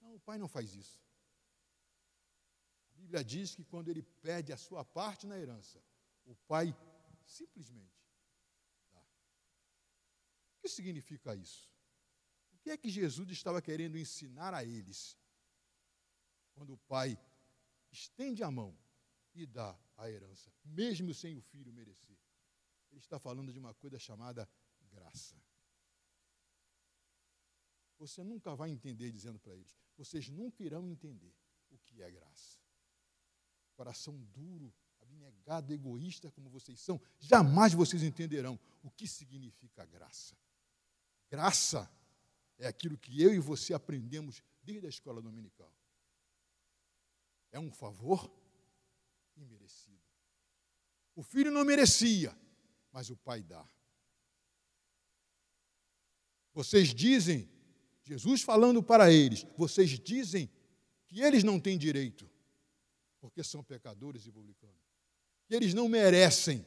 Não, 0.00 0.16
o 0.16 0.20
pai 0.20 0.38
não 0.38 0.48
faz 0.48 0.74
isso. 0.74 1.00
A 2.90 2.94
Bíblia 2.94 3.24
diz 3.24 3.54
que 3.54 3.64
quando 3.64 3.88
ele 3.88 4.02
pede 4.02 4.52
a 4.52 4.56
sua 4.56 4.84
parte 4.84 5.26
na 5.26 5.38
herança, 5.38 5.80
o 6.24 6.34
pai 6.34 6.76
simplesmente 7.24 8.04
dá. 8.92 9.00
O 9.00 10.62
que 10.62 10.68
significa 10.68 11.34
isso? 11.34 11.70
O 12.52 12.58
que 12.58 12.70
é 12.70 12.76
que 12.76 12.90
Jesus 12.90 13.30
estava 13.30 13.62
querendo 13.62 13.96
ensinar 13.96 14.52
a 14.52 14.64
eles? 14.64 15.16
Quando 16.54 16.74
o 16.74 16.78
pai 16.78 17.18
estende 17.90 18.42
a 18.42 18.50
mão 18.50 18.76
e 19.34 19.46
dá 19.46 19.78
a 19.96 20.10
herança, 20.10 20.52
mesmo 20.64 21.14
sem 21.14 21.36
o 21.36 21.40
filho 21.40 21.72
merecer. 21.72 22.18
Ele 22.90 23.00
está 23.00 23.18
falando 23.18 23.52
de 23.52 23.58
uma 23.58 23.74
coisa 23.74 23.98
chamada 23.98 24.48
graça. 24.90 25.36
Você 28.02 28.24
nunca 28.24 28.52
vai 28.56 28.68
entender 28.68 29.12
dizendo 29.12 29.38
para 29.38 29.54
eles, 29.54 29.76
vocês 29.96 30.28
nunca 30.28 30.60
irão 30.64 30.88
entender 30.88 31.32
o 31.70 31.78
que 31.78 32.02
é 32.02 32.10
graça. 32.10 32.58
Coração 33.76 34.18
duro 34.34 34.74
abnegado, 35.00 35.72
egoísta 35.72 36.28
como 36.32 36.50
vocês 36.50 36.80
são, 36.80 37.00
jamais 37.20 37.74
vocês 37.74 38.02
entenderão 38.02 38.58
o 38.82 38.90
que 38.90 39.06
significa 39.06 39.86
graça. 39.86 40.36
Graça 41.30 41.88
é 42.58 42.66
aquilo 42.66 42.98
que 42.98 43.22
eu 43.22 43.32
e 43.32 43.38
você 43.38 43.72
aprendemos 43.72 44.42
desde 44.64 44.86
a 44.86 44.90
escola 44.90 45.22
dominical. 45.22 45.72
É 47.52 47.60
um 47.60 47.70
favor 47.70 48.28
imerecido. 49.36 50.02
O 51.14 51.22
filho 51.22 51.52
não 51.52 51.64
merecia, 51.64 52.36
mas 52.90 53.10
o 53.10 53.16
pai 53.16 53.44
dá. 53.44 53.64
Vocês 56.52 56.92
dizem, 56.92 57.48
Jesus 58.04 58.42
falando 58.42 58.82
para 58.82 59.12
eles, 59.12 59.46
vocês 59.56 59.90
dizem 59.98 60.50
que 61.06 61.20
eles 61.20 61.44
não 61.44 61.60
têm 61.60 61.78
direito, 61.78 62.28
porque 63.20 63.44
são 63.44 63.62
pecadores 63.62 64.26
e 64.26 64.32
publicanos 64.32 64.82
que 65.52 65.56
eles 65.56 65.74
não 65.74 65.86
merecem 65.86 66.66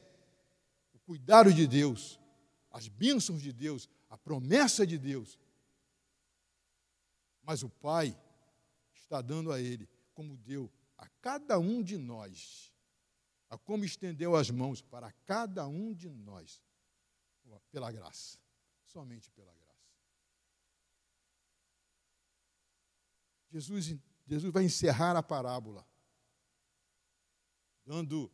o 0.94 0.98
cuidado 1.00 1.52
de 1.52 1.66
Deus, 1.66 2.20
as 2.70 2.86
bênçãos 2.86 3.42
de 3.42 3.52
Deus, 3.52 3.88
a 4.08 4.16
promessa 4.16 4.86
de 4.86 4.96
Deus. 4.96 5.36
Mas 7.42 7.64
o 7.64 7.68
Pai 7.68 8.16
está 8.94 9.20
dando 9.20 9.50
a 9.50 9.60
ele, 9.60 9.88
como 10.14 10.36
deu 10.36 10.70
a 10.96 11.08
cada 11.20 11.58
um 11.58 11.82
de 11.82 11.98
nós, 11.98 12.72
a 13.50 13.58
como 13.58 13.84
estendeu 13.84 14.36
as 14.36 14.50
mãos 14.50 14.80
para 14.80 15.10
cada 15.24 15.66
um 15.66 15.92
de 15.92 16.08
nós, 16.08 16.62
pela 17.72 17.90
graça, 17.90 18.38
somente 18.84 19.28
pela 19.32 19.52
graça. 19.52 19.65
Jesus, 23.56 23.98
Jesus 24.26 24.52
vai 24.52 24.64
encerrar 24.64 25.16
a 25.16 25.22
parábola, 25.22 25.86
dando 27.86 28.30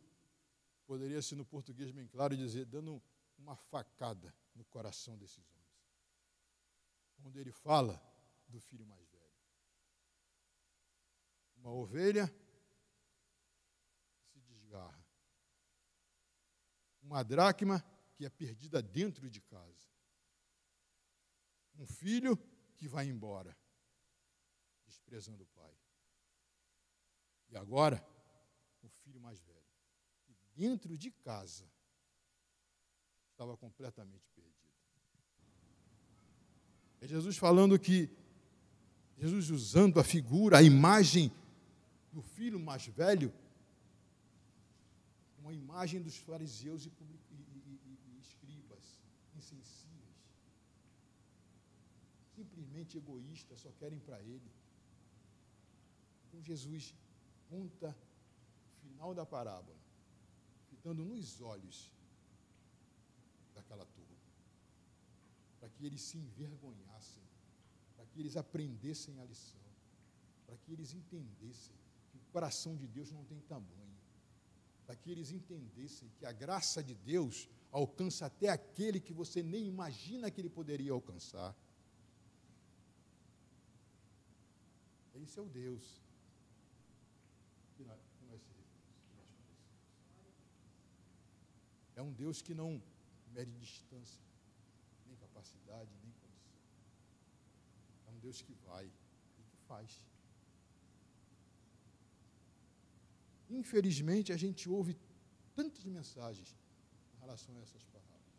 poderia 0.85 1.21
ser 1.21 1.37
no 1.37 1.45
português 1.45 1.91
bem 1.91 2.05
claro 2.05 2.35
dizer, 2.35 2.65
dando 2.65 3.01
uma 3.37 3.55
facada 3.55 4.35
no 4.53 4.65
coração 4.65 5.17
desses 5.17 5.49
homens. 5.49 5.81
Quando 7.21 7.39
ele 7.39 7.53
fala 7.53 8.01
do 8.49 8.59
filho 8.59 8.85
mais 8.85 9.07
velho. 9.07 9.23
Uma 11.55 11.71
ovelha 11.71 12.27
se 14.27 14.41
desgarra. 14.41 15.07
Uma 17.01 17.23
dracma 17.23 17.81
que 18.13 18.25
é 18.25 18.29
perdida 18.29 18.81
dentro 18.81 19.29
de 19.29 19.39
casa. 19.39 19.89
Um 21.79 21.87
filho 21.87 22.37
que 22.75 22.89
vai 22.89 23.07
embora, 23.07 23.57
desprezando 25.13 25.43
o 25.43 25.47
pai. 25.47 25.71
E 27.49 27.55
agora, 27.55 28.03
o 28.81 28.89
filho 28.89 29.19
mais 29.21 29.39
velho 29.41 29.53
dentro 30.55 30.97
de 30.97 31.11
casa, 31.11 31.67
estava 33.31 33.55
completamente 33.57 34.27
perdido. 34.35 34.53
É 37.01 37.07
Jesus 37.07 37.37
falando 37.37 37.79
que, 37.79 38.09
Jesus 39.17 39.49
usando 39.49 39.99
a 39.99 40.03
figura, 40.03 40.57
a 40.57 40.63
imagem 40.63 41.31
do 42.11 42.21
filho 42.21 42.59
mais 42.59 42.85
velho, 42.85 43.33
uma 45.39 45.53
imagem 45.53 46.01
dos 46.01 46.17
fariseus 46.17 46.85
e, 46.85 46.89
e, 46.89 47.13
e, 47.31 47.99
e 48.05 48.19
escribas, 48.19 49.01
insensíveis, 49.35 50.17
simplesmente 52.35 52.97
egoístas, 52.97 53.59
só 53.59 53.71
querem 53.71 53.99
para 53.99 54.21
ele. 54.21 54.62
Então 56.33 56.41
Jesus 56.41 56.95
conta 57.47 57.95
o 58.71 58.87
final 58.87 59.13
da 59.13 59.23
parábola 59.23 59.77
estando 60.71 61.05
nos 61.05 61.39
olhos 61.41 61.91
daquela 63.53 63.85
turma, 63.85 64.17
para 65.59 65.69
que 65.69 65.85
eles 65.85 66.01
se 66.01 66.17
envergonhassem, 66.17 67.21
para 67.95 68.07
que 68.07 68.19
eles 68.19 68.35
aprendessem 68.35 69.19
a 69.19 69.25
lição, 69.25 69.61
para 70.47 70.57
que 70.57 70.73
eles 70.73 70.91
entendessem 70.91 71.75
que 72.09 72.17
o 72.17 72.31
coração 72.31 72.75
de 72.75 72.87
Deus 72.87 73.11
não 73.11 73.23
tem 73.25 73.39
tamanho, 73.41 73.95
para 74.87 74.95
que 74.95 75.11
eles 75.11 75.31
entendessem 75.31 76.09
que 76.17 76.25
a 76.25 76.31
graça 76.31 76.83
de 76.83 76.95
Deus 76.95 77.47
alcança 77.71 78.25
até 78.25 78.49
aquele 78.49 78.99
que 78.99 79.13
você 79.13 79.43
nem 79.43 79.67
imagina 79.67 80.31
que 80.31 80.41
ele 80.41 80.49
poderia 80.49 80.93
alcançar. 80.93 81.55
Esse 85.13 85.37
é 85.37 85.41
o 85.41 85.47
Deus 85.47 85.83
que 85.83 85.83
nós, 85.83 86.01
que 86.01 86.01
nós 86.01 86.01
servimos. 86.01 86.03
É 91.95 92.01
um 92.01 92.11
Deus 92.11 92.41
que 92.41 92.53
não 92.53 92.81
mede 93.31 93.51
distância, 93.59 94.23
nem 95.05 95.15
capacidade, 95.15 95.91
nem 96.01 96.11
condição. 96.13 96.59
É 98.07 98.09
um 98.11 98.19
Deus 98.19 98.41
que 98.41 98.53
vai 98.65 98.85
e 98.85 99.43
que 99.43 99.57
faz. 99.67 100.05
Infelizmente, 103.49 104.33
a 104.33 104.37
gente 104.37 104.67
ouve 104.67 104.97
tantas 105.55 105.85
mensagens 105.85 106.57
em 107.15 107.19
relação 107.19 107.57
a 107.59 107.61
essas 107.61 107.83
palavras, 107.85 108.33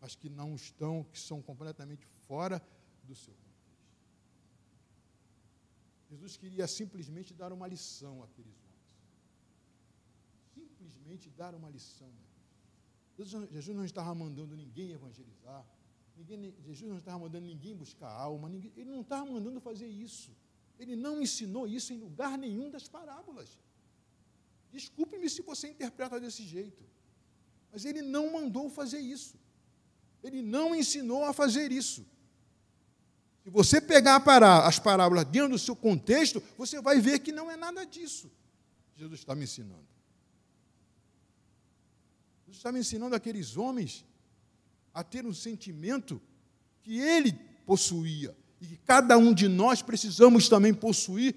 mas 0.00 0.14
que 0.14 0.28
não 0.28 0.54
estão, 0.54 1.04
que 1.04 1.18
são 1.18 1.42
completamente 1.42 2.06
fora 2.28 2.62
do 3.02 3.14
seu. 3.14 3.45
Jesus 6.10 6.36
queria 6.36 6.66
simplesmente 6.66 7.34
dar 7.34 7.52
uma 7.52 7.66
lição 7.66 8.22
àqueles 8.22 8.56
homens. 8.64 8.86
Simplesmente 10.54 11.30
dar 11.30 11.54
uma 11.54 11.70
lição. 11.70 12.12
Jesus 13.18 13.76
não 13.76 13.84
estava 13.84 14.14
mandando 14.14 14.54
ninguém 14.54 14.92
evangelizar. 14.92 15.64
Ninguém, 16.16 16.54
Jesus 16.64 16.88
não 16.88 16.98
estava 16.98 17.18
mandando 17.18 17.46
ninguém 17.46 17.74
buscar 17.74 18.10
alma. 18.10 18.48
Ninguém, 18.48 18.72
ele 18.76 18.90
não 18.90 19.00
estava 19.00 19.30
mandando 19.30 19.60
fazer 19.60 19.88
isso. 19.88 20.30
Ele 20.78 20.94
não 20.94 21.20
ensinou 21.20 21.66
isso 21.66 21.92
em 21.92 21.98
lugar 21.98 22.36
nenhum 22.38 22.70
das 22.70 22.88
parábolas. 22.88 23.58
Desculpe-me 24.70 25.28
se 25.28 25.42
você 25.42 25.68
interpreta 25.68 26.20
desse 26.20 26.42
jeito. 26.44 26.84
Mas 27.72 27.84
ele 27.84 28.02
não 28.02 28.32
mandou 28.32 28.68
fazer 28.68 29.00
isso. 29.00 29.38
Ele 30.22 30.42
não 30.42 30.74
ensinou 30.74 31.24
a 31.24 31.32
fazer 31.32 31.72
isso. 31.72 32.06
Se 33.46 33.50
você 33.50 33.80
pegar 33.80 34.20
as 34.66 34.80
parábolas 34.80 35.24
dentro 35.26 35.50
do 35.50 35.58
seu 35.58 35.76
contexto, 35.76 36.42
você 36.58 36.80
vai 36.80 37.00
ver 37.00 37.20
que 37.20 37.30
não 37.30 37.48
é 37.48 37.56
nada 37.56 37.86
disso. 37.86 38.28
Jesus 38.96 39.20
está 39.20 39.36
me 39.36 39.44
ensinando. 39.44 39.86
Jesus 42.40 42.56
está 42.56 42.72
me 42.72 42.80
ensinando 42.80 43.14
aqueles 43.14 43.56
homens 43.56 44.04
a 44.92 45.04
ter 45.04 45.24
um 45.24 45.32
sentimento 45.32 46.20
que 46.82 46.98
ele 46.98 47.34
possuía 47.64 48.36
e 48.60 48.66
que 48.66 48.76
cada 48.78 49.16
um 49.16 49.32
de 49.32 49.46
nós 49.46 49.80
precisamos 49.80 50.48
também 50.48 50.74
possuir 50.74 51.36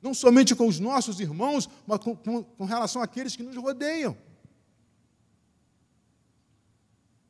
não 0.00 0.14
somente 0.14 0.54
com 0.54 0.66
os 0.66 0.80
nossos 0.80 1.20
irmãos, 1.20 1.68
mas 1.86 1.98
com, 1.98 2.16
com, 2.16 2.42
com 2.42 2.64
relação 2.64 3.02
àqueles 3.02 3.36
que 3.36 3.42
nos 3.42 3.54
rodeiam. 3.54 4.16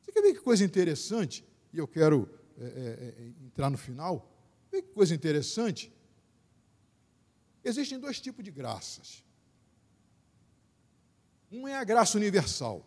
Você 0.01 0.13
quer 0.13 0.21
ver 0.21 0.35
que 0.35 0.39
coisa 0.39 0.63
interessante? 0.63 1.43
E 1.73 1.79
eu 1.79 1.87
quero 1.87 2.29
é, 2.57 2.63
é, 2.65 3.21
é 3.21 3.27
entrar 3.45 3.69
no 3.69 3.77
final. 3.77 4.29
Que 4.69 4.81
coisa 4.81 5.13
interessante. 5.13 5.91
Existem 7.63 7.99
dois 7.99 8.19
tipos 8.19 8.43
de 8.43 8.51
graças. 8.51 9.23
Um 11.51 11.67
é 11.67 11.75
a 11.75 11.83
graça 11.83 12.17
universal. 12.17 12.85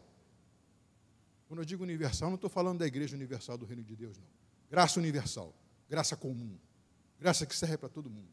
Quando 1.48 1.60
eu 1.60 1.64
digo 1.64 1.84
universal, 1.84 2.28
não 2.28 2.34
estou 2.34 2.50
falando 2.50 2.80
da 2.80 2.86
Igreja 2.86 3.14
Universal 3.14 3.56
do 3.56 3.64
Reino 3.64 3.84
de 3.84 3.94
Deus, 3.94 4.18
não. 4.18 4.26
Graça 4.68 4.98
universal, 4.98 5.54
graça 5.88 6.16
comum, 6.16 6.58
graça 7.20 7.46
que 7.46 7.54
serve 7.54 7.78
para 7.78 7.88
todo 7.88 8.10
mundo. 8.10 8.28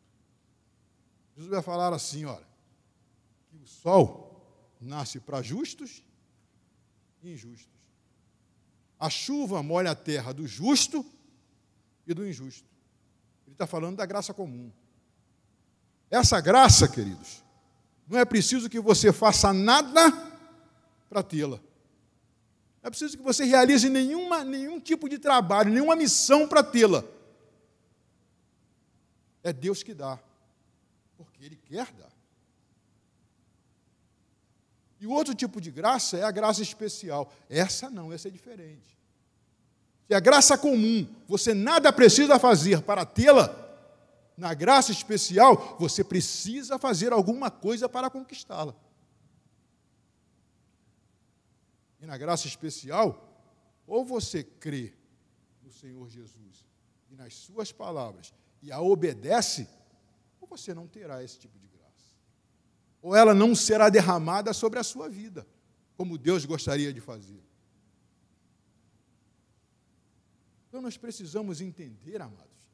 Jesus 1.35 1.51
vai 1.51 1.61
falar 1.61 1.93
assim, 1.93 2.25
olha, 2.25 2.47
que 3.49 3.57
o 3.57 3.67
sol 3.67 4.33
nasce 4.81 5.19
para 5.19 5.41
justos 5.43 6.03
e 7.21 7.31
injustos. 7.33 7.71
A 8.99 9.09
chuva 9.09 9.61
molha 9.61 9.91
a 9.91 9.95
terra 9.95 10.33
do 10.33 10.47
justo 10.47 11.05
e 12.05 12.13
do 12.13 12.27
injusto. 12.27 12.67
Ele 13.45 13.53
está 13.53 13.67
falando 13.67 13.97
da 13.97 14.05
graça 14.05 14.33
comum. 14.33 14.71
Essa 16.09 16.39
graça, 16.39 16.87
queridos, 16.87 17.43
não 18.07 18.19
é 18.19 18.25
preciso 18.25 18.69
que 18.69 18.79
você 18.79 19.11
faça 19.11 19.51
nada 19.51 20.11
para 21.09 21.23
tê-la. 21.23 21.57
Não 21.57 22.87
é 22.87 22.89
preciso 22.89 23.17
que 23.17 23.23
você 23.23 23.45
realize 23.45 23.87
nenhuma, 23.89 24.43
nenhum 24.43 24.79
tipo 24.79 25.07
de 25.07 25.17
trabalho, 25.17 25.71
nenhuma 25.71 25.95
missão 25.95 26.47
para 26.47 26.63
tê-la. 26.63 27.03
É 29.41 29.51
Deus 29.51 29.83
que 29.83 29.93
dá 29.93 30.19
porque 31.17 31.43
Ele 31.45 31.55
quer 31.55 31.91
dar. 31.93 32.11
E 34.99 35.07
o 35.07 35.11
outro 35.11 35.33
tipo 35.35 35.59
de 35.59 35.69
graça 35.69 36.17
é 36.17 36.23
a 36.23 36.31
graça 36.31 36.61
especial. 36.61 37.31
Essa 37.49 37.89
não, 37.89 38.13
essa 38.13 38.27
é 38.29 38.31
diferente. 38.31 38.97
Se 40.07 40.13
a 40.13 40.19
graça 40.19 40.57
comum 40.57 41.07
você 41.27 41.53
nada 41.53 41.91
precisa 41.91 42.37
fazer 42.39 42.81
para 42.81 43.05
tê-la, 43.05 43.59
na 44.37 44.53
graça 44.53 44.91
especial 44.91 45.77
você 45.79 46.03
precisa 46.03 46.77
fazer 46.77 47.13
alguma 47.13 47.49
coisa 47.49 47.87
para 47.87 48.09
conquistá-la. 48.09 48.75
E 52.01 52.05
na 52.05 52.17
graça 52.17 52.47
especial, 52.47 53.29
ou 53.87 54.03
você 54.03 54.43
crê 54.43 54.93
no 55.61 55.71
Senhor 55.71 56.09
Jesus 56.09 56.65
e 57.09 57.15
nas 57.15 57.33
Suas 57.33 57.71
palavras 57.71 58.33
e 58.61 58.71
a 58.71 58.81
obedece, 58.81 59.67
você 60.53 60.73
não 60.73 60.87
terá 60.87 61.23
esse 61.23 61.39
tipo 61.39 61.57
de 61.57 61.67
graça. 61.67 62.15
Ou 63.01 63.15
ela 63.15 63.33
não 63.33 63.55
será 63.55 63.89
derramada 63.89 64.53
sobre 64.53 64.77
a 64.77 64.83
sua 64.83 65.09
vida, 65.09 65.47
como 65.97 66.17
Deus 66.17 66.45
gostaria 66.45 66.93
de 66.93 67.01
fazer. 67.01 67.41
Então 70.73 70.81
nós 70.81 70.97
precisamos 70.97 71.61
entender, 71.61 72.19
amados, 72.19 72.73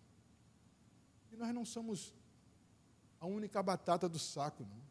que 1.30 1.36
nós 1.36 1.54
não 1.54 1.66
somos 1.66 2.14
a 3.20 3.26
única 3.28 3.62
batata 3.62 4.08
do 4.08 4.18
saco, 4.18 4.64
não. 4.64 4.82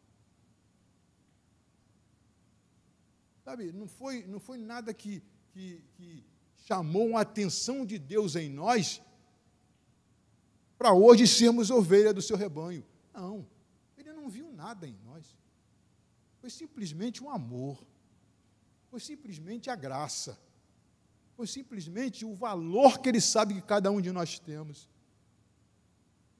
Sabe, 3.43 3.73
não 3.73 3.89
foi, 3.89 4.27
não 4.27 4.39
foi 4.39 4.59
nada 4.59 4.93
que, 4.93 5.23
que, 5.53 5.83
que 5.95 6.23
chamou 6.67 7.17
a 7.17 7.23
atenção 7.23 7.87
de 7.87 7.99
Deus 7.99 8.37
em 8.37 8.51
nós 8.51 9.01
para 10.77 10.93
hoje 10.93 11.27
sermos 11.27 11.71
ovelha 11.71 12.13
do 12.13 12.21
seu 12.21 12.37
rebanho. 12.37 12.85
Não, 13.15 13.49
ele 13.97 14.13
não 14.13 14.29
viu 14.29 14.53
nada 14.53 14.87
em 14.87 14.99
nós. 15.07 15.35
Foi 16.43 16.51
simplesmente 16.51 17.25
um 17.25 17.31
amor, 17.31 17.83
foi 18.91 19.01
simplesmente 19.01 19.71
a 19.71 19.75
graça, 19.75 20.39
foi 21.39 21.47
simplesmente 21.47 22.25
o 22.25 22.35
valor 22.35 22.99
que 22.99 23.09
ele 23.09 23.21
sabe 23.21 23.55
que 23.55 23.63
cada 23.63 23.93
um 23.93 24.01
de 24.01 24.11
nós 24.11 24.41
temos. 24.41 24.89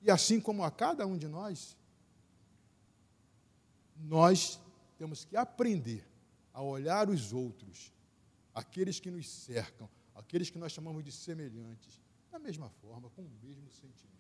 E 0.03 0.11
assim 0.11 0.41
como 0.41 0.65
a 0.65 0.73
cada 0.73 1.07
um 1.07 1.17
de 1.17 1.29
nós, 1.29 1.79
nós 3.95 4.61
temos 4.97 5.25
que 5.25 5.37
aprender 5.37 6.05
a 6.53 6.61
olhar 6.63 7.09
os 7.09 7.33
outros, 7.33 7.93
aqueles 8.53 8.99
que 8.99 9.09
nos 9.09 9.29
cercam, 9.29 9.89
aqueles 10.17 10.51
que 10.51 10.59
nós 10.59 10.73
chamamos 10.73 11.05
de 11.05 11.13
semelhantes, 11.13 12.03
da 12.29 12.41
mesma 12.41 12.69
forma, 12.69 13.09
com 13.11 13.23
o 13.23 13.31
mesmo 13.41 13.71
sentimento. 13.71 14.19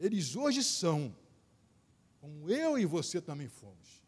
Eles 0.00 0.34
hoje 0.34 0.64
são, 0.64 1.16
como 2.20 2.50
eu 2.50 2.76
e 2.76 2.84
você 2.84 3.20
também 3.20 3.46
fomos. 3.46 4.02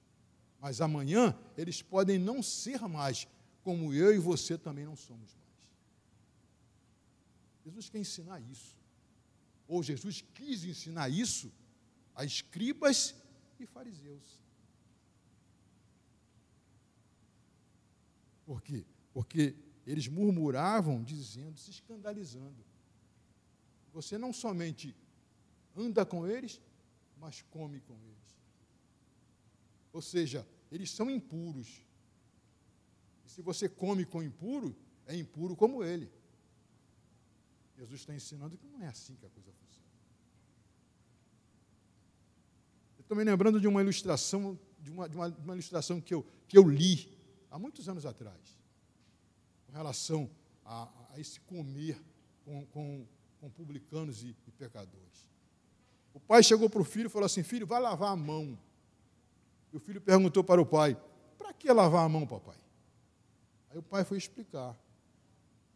Mas 0.59 0.81
amanhã 0.81 1.38
eles 1.57 1.83
podem 1.83 2.18
não 2.18 2.42
ser 2.42 2.81
mais, 2.88 3.29
como 3.66 3.92
eu 3.92 4.14
e 4.14 4.18
você 4.20 4.57
também 4.57 4.85
não 4.85 4.94
somos 4.94 5.35
mais. 5.35 5.57
Jesus 7.64 7.88
quer 7.88 7.98
ensinar 7.98 8.38
isso. 8.40 8.76
Ou 9.66 9.83
Jesus 9.83 10.24
quis 10.33 10.62
ensinar 10.62 11.09
isso 11.09 11.52
a 12.14 12.24
escribas 12.24 13.12
e 13.59 13.66
fariseus. 13.66 14.40
Por 18.44 18.62
quê? 18.62 18.87
Porque 19.12 19.57
eles 19.85 20.07
murmuravam, 20.07 21.02
dizendo, 21.02 21.59
se 21.59 21.72
escandalizando. 21.72 22.64
Você 23.92 24.16
não 24.16 24.33
somente 24.33 24.94
anda 25.74 26.07
com 26.07 26.24
eles, 26.24 26.61
mas 27.18 27.42
come 27.50 27.81
com 27.81 27.94
eles. 27.94 28.38
Ou 29.92 30.00
seja, 30.00 30.46
eles 30.70 30.92
são 30.92 31.11
impuros. 31.11 31.85
E 33.26 33.28
se 33.28 33.42
você 33.42 33.68
come 33.68 34.04
com 34.04 34.22
impuro, 34.22 34.74
é 35.04 35.16
impuro 35.16 35.56
como 35.56 35.82
ele. 35.82 36.10
Jesus 37.76 38.00
está 38.00 38.14
ensinando 38.14 38.56
que 38.56 38.66
não 38.68 38.80
é 38.82 38.86
assim 38.86 39.16
que 39.16 39.26
a 39.26 39.28
coisa 39.28 39.52
funciona. 39.52 39.90
Eu 42.96 43.02
estou 43.02 43.16
me 43.16 43.24
lembrando 43.24 43.60
de 43.60 43.66
uma 43.66 43.82
ilustração, 43.82 44.58
de 44.78 44.90
uma, 44.90 45.08
de 45.08 45.16
uma, 45.16 45.30
de 45.30 45.40
uma 45.42 45.54
ilustração 45.54 46.00
que 46.00 46.14
eu, 46.14 46.24
que 46.46 46.56
eu 46.56 46.68
li 46.68 47.18
há 47.50 47.58
muitos 47.58 47.88
anos 47.88 48.06
atrás, 48.06 48.56
com 49.66 49.72
relação 49.72 50.30
a, 50.64 50.88
a 51.12 51.20
esse 51.20 51.40
comer 51.40 52.00
com, 52.44 52.64
com, 52.66 53.06
com 53.40 53.50
publicanos 53.50 54.22
e, 54.22 54.36
e 54.46 54.52
pecadores. 54.52 55.28
O 56.14 56.20
pai 56.20 56.44
chegou 56.44 56.70
para 56.70 56.80
o 56.80 56.84
filho 56.84 57.06
e 57.06 57.10
falou 57.10 57.26
assim: 57.26 57.42
Filho, 57.42 57.66
vai 57.66 57.80
lavar 57.80 58.12
a 58.12 58.16
mão. 58.16 58.56
E 59.72 59.76
o 59.76 59.80
filho 59.80 60.00
perguntou 60.00 60.44
para 60.44 60.62
o 60.62 60.64
pai: 60.64 60.96
Para 61.36 61.52
que 61.52 61.70
lavar 61.72 62.06
a 62.06 62.08
mão, 62.08 62.26
papai? 62.26 62.56
Aí 63.70 63.79
o 63.79 63.83
pai 63.83 64.05
foi 64.05 64.18
explicar. 64.18 64.79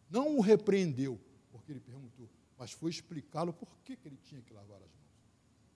Não 0.09 0.37
o 0.37 0.41
repreendeu, 0.41 1.21
porque 1.51 1.73
ele 1.73 1.81
perguntou: 1.81 2.29
mas 2.59 2.73
foi 2.73 2.91
explicá-lo 2.91 3.53
por 3.53 3.79
que, 3.85 3.97
que 3.97 4.07
ele 4.07 4.19
tinha 4.23 4.43
que 4.43 4.53
lavar 4.53 4.77
as 4.77 4.83
mãos. 4.83 5.11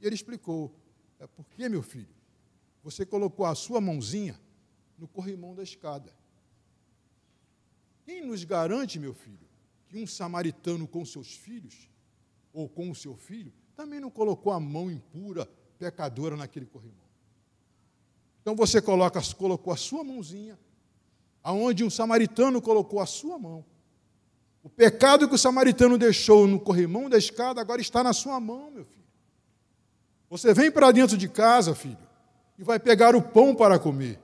E 0.00 0.06
ele 0.06 0.14
explicou: 0.14 0.74
é 1.18 1.26
porque, 1.26 1.68
meu 1.68 1.82
filho, 1.82 2.14
você 2.82 3.06
colocou 3.06 3.46
a 3.46 3.54
sua 3.54 3.80
mãozinha 3.80 4.38
no 4.98 5.08
corrimão 5.08 5.54
da 5.54 5.62
escada. 5.62 6.14
Quem 8.04 8.26
nos 8.26 8.44
garante, 8.44 8.98
meu 8.98 9.14
filho, 9.14 9.48
que 9.88 9.96
um 9.96 10.06
samaritano 10.06 10.86
com 10.86 11.04
seus 11.06 11.34
filhos, 11.34 11.88
ou 12.52 12.68
com 12.68 12.90
o 12.90 12.94
seu 12.94 13.16
filho, 13.16 13.52
também 13.74 13.98
não 13.98 14.10
colocou 14.10 14.52
a 14.52 14.60
mão 14.60 14.90
impura, 14.90 15.46
pecadora 15.78 16.36
naquele 16.36 16.66
corrimão? 16.66 17.04
Então 18.42 18.54
você 18.54 18.82
coloca, 18.82 19.20
colocou 19.34 19.72
a 19.72 19.76
sua 19.76 20.04
mãozinha, 20.04 20.58
aonde 21.44 21.84
um 21.84 21.90
samaritano 21.90 22.62
colocou 22.62 23.00
a 23.00 23.06
sua 23.06 23.38
mão. 23.38 23.62
O 24.62 24.70
pecado 24.70 25.28
que 25.28 25.34
o 25.34 25.38
samaritano 25.38 25.98
deixou 25.98 26.48
no 26.48 26.58
corrimão 26.58 27.10
da 27.10 27.18
escada 27.18 27.60
agora 27.60 27.82
está 27.82 28.02
na 28.02 28.14
sua 28.14 28.40
mão, 28.40 28.70
meu 28.70 28.86
filho. 28.86 29.04
Você 30.30 30.54
vem 30.54 30.70
para 30.70 30.90
dentro 30.90 31.18
de 31.18 31.28
casa, 31.28 31.74
filho, 31.74 31.98
e 32.58 32.64
vai 32.64 32.80
pegar 32.80 33.14
o 33.14 33.20
pão 33.20 33.54
para 33.54 33.78
comer. 33.78 34.18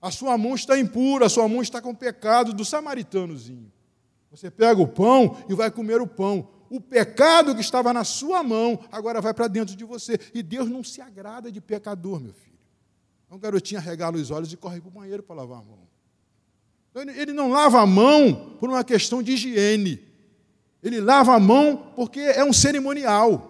A 0.00 0.10
sua 0.10 0.36
mão 0.36 0.56
está 0.56 0.76
impura, 0.76 1.26
a 1.26 1.28
sua 1.28 1.48
mão 1.48 1.62
está 1.62 1.80
com 1.80 1.90
o 1.90 1.96
pecado 1.96 2.52
do 2.52 2.64
samaritanozinho. 2.64 3.70
Você 4.32 4.50
pega 4.50 4.80
o 4.82 4.88
pão 4.88 5.36
e 5.48 5.54
vai 5.54 5.70
comer 5.70 6.00
o 6.00 6.08
pão. 6.08 6.48
O 6.68 6.80
pecado 6.80 7.54
que 7.54 7.60
estava 7.60 7.92
na 7.92 8.02
sua 8.02 8.42
mão 8.42 8.80
agora 8.90 9.20
vai 9.20 9.32
para 9.32 9.46
dentro 9.46 9.76
de 9.76 9.84
você. 9.84 10.18
E 10.34 10.42
Deus 10.42 10.68
não 10.68 10.82
se 10.82 11.00
agrada 11.00 11.52
de 11.52 11.60
pecador, 11.60 12.18
meu 12.18 12.32
filho. 12.32 12.58
Então, 13.26 13.36
o 13.36 13.40
garotinho 13.40 13.78
arregala 13.80 14.16
os 14.16 14.30
olhos 14.30 14.52
e 14.52 14.56
corre 14.56 14.80
para 14.80 14.88
o 14.88 14.90
banheiro 14.90 15.22
para 15.22 15.36
lavar 15.36 15.58
a 15.58 15.62
mão. 15.62 15.91
Ele 16.94 17.32
não 17.32 17.50
lava 17.50 17.80
a 17.80 17.86
mão 17.86 18.56
por 18.58 18.68
uma 18.68 18.84
questão 18.84 19.22
de 19.22 19.32
higiene. 19.32 20.06
Ele 20.82 21.00
lava 21.00 21.34
a 21.34 21.40
mão 21.40 21.92
porque 21.94 22.20
é 22.20 22.44
um 22.44 22.52
cerimonial. 22.52 23.48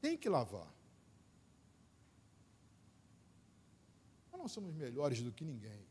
Tem 0.00 0.16
que 0.16 0.28
lavar. 0.28 0.72
não 4.42 4.48
somos 4.48 4.74
melhores 4.74 5.22
do 5.22 5.30
que 5.30 5.44
ninguém. 5.44 5.86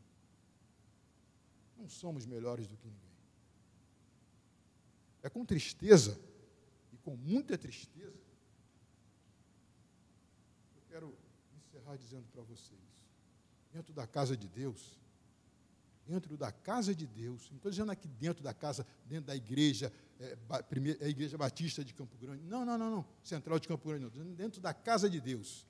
Não 1.78 1.88
somos 1.88 2.26
melhores 2.26 2.66
do 2.66 2.76
que 2.76 2.86
ninguém. 2.86 3.16
É 5.22 5.30
com 5.30 5.42
tristeza 5.44 6.20
e 6.92 6.98
com 6.98 7.16
muita 7.16 7.56
tristeza. 7.56 8.20
Eu 10.76 10.82
quero 10.90 11.18
encerrar 11.56 11.96
dizendo 11.96 12.28
para 12.30 12.42
vocês: 12.42 12.78
dentro 13.72 13.94
da 13.94 14.06
casa 14.06 14.36
de 14.36 14.46
Deus, 14.48 15.00
dentro 16.06 16.36
da 16.36 16.50
casa 16.50 16.94
de 16.94 17.06
Deus, 17.06 17.48
não 17.50 17.56
estou 17.56 17.70
dizendo 17.70 17.92
aqui 17.92 18.08
dentro 18.08 18.42
da 18.42 18.52
casa, 18.52 18.86
dentro 19.06 19.26
da 19.26 19.36
igreja, 19.36 19.92
é, 20.18 20.36
é 21.00 21.04
a 21.04 21.08
igreja 21.08 21.38
batista 21.38 21.84
de 21.84 21.94
Campo 21.94 22.16
Grande, 22.18 22.44
não, 22.44 22.64
não, 22.64 22.76
não, 22.76 22.90
não, 22.90 23.06
central 23.22 23.58
de 23.58 23.68
Campo 23.68 23.88
Grande, 23.88 24.18
não, 24.18 24.34
dentro 24.34 24.60
da 24.60 24.74
casa 24.74 25.08
de 25.08 25.20
Deus. 25.20 25.66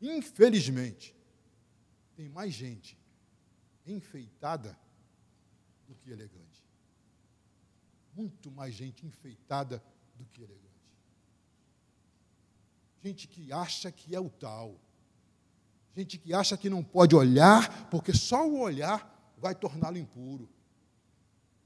Infelizmente, 0.00 1.14
tem 2.16 2.28
mais 2.28 2.52
gente 2.52 2.98
enfeitada 3.86 4.78
do 5.86 5.94
que 5.94 6.10
elegante. 6.10 6.64
Muito 8.14 8.50
mais 8.50 8.74
gente 8.74 9.06
enfeitada 9.06 9.82
do 10.14 10.24
que 10.26 10.42
elegante. 10.42 10.70
Gente 13.02 13.28
que 13.28 13.52
acha 13.52 13.90
que 13.90 14.14
é 14.14 14.20
o 14.20 14.28
tal. 14.28 14.78
Gente 15.96 16.18
que 16.18 16.32
acha 16.32 16.56
que 16.56 16.70
não 16.70 16.82
pode 16.82 17.14
olhar, 17.14 17.88
porque 17.90 18.12
só 18.12 18.46
o 18.46 18.60
olhar 18.60 19.34
vai 19.36 19.54
torná-lo 19.54 19.98
impuro. 19.98 20.48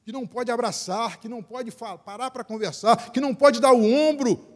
Que 0.03 0.13
não 0.13 0.27
pode 0.27 0.51
abraçar, 0.51 1.19
que 1.19 1.29
não 1.29 1.43
pode 1.43 1.71
parar 2.05 2.31
para 2.31 2.45
conversar, 2.45 3.11
que 3.11 3.21
não 3.21 3.35
pode 3.35 3.61
dar 3.61 3.73
o 3.73 3.85
ombro 3.85 4.55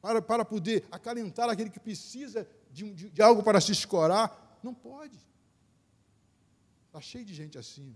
para, 0.00 0.22
para 0.22 0.44
poder 0.44 0.86
acalentar 0.90 1.48
aquele 1.48 1.70
que 1.70 1.80
precisa 1.80 2.48
de, 2.70 2.92
de, 2.92 3.10
de 3.10 3.22
algo 3.22 3.42
para 3.42 3.60
se 3.60 3.72
escorar. 3.72 4.58
Não 4.62 4.74
pode. 4.74 5.18
Está 6.86 7.00
cheio 7.00 7.24
de 7.24 7.34
gente 7.34 7.56
assim. 7.58 7.94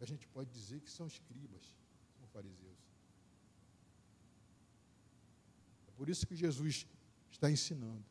A 0.00 0.04
gente 0.04 0.26
pode 0.28 0.50
dizer 0.50 0.80
que 0.80 0.90
são 0.90 1.06
escribas, 1.06 1.62
são 2.16 2.26
fariseus. 2.28 2.78
É 5.88 5.90
por 5.96 6.08
isso 6.08 6.26
que 6.26 6.36
Jesus 6.36 6.86
está 7.30 7.50
ensinando. 7.50 8.04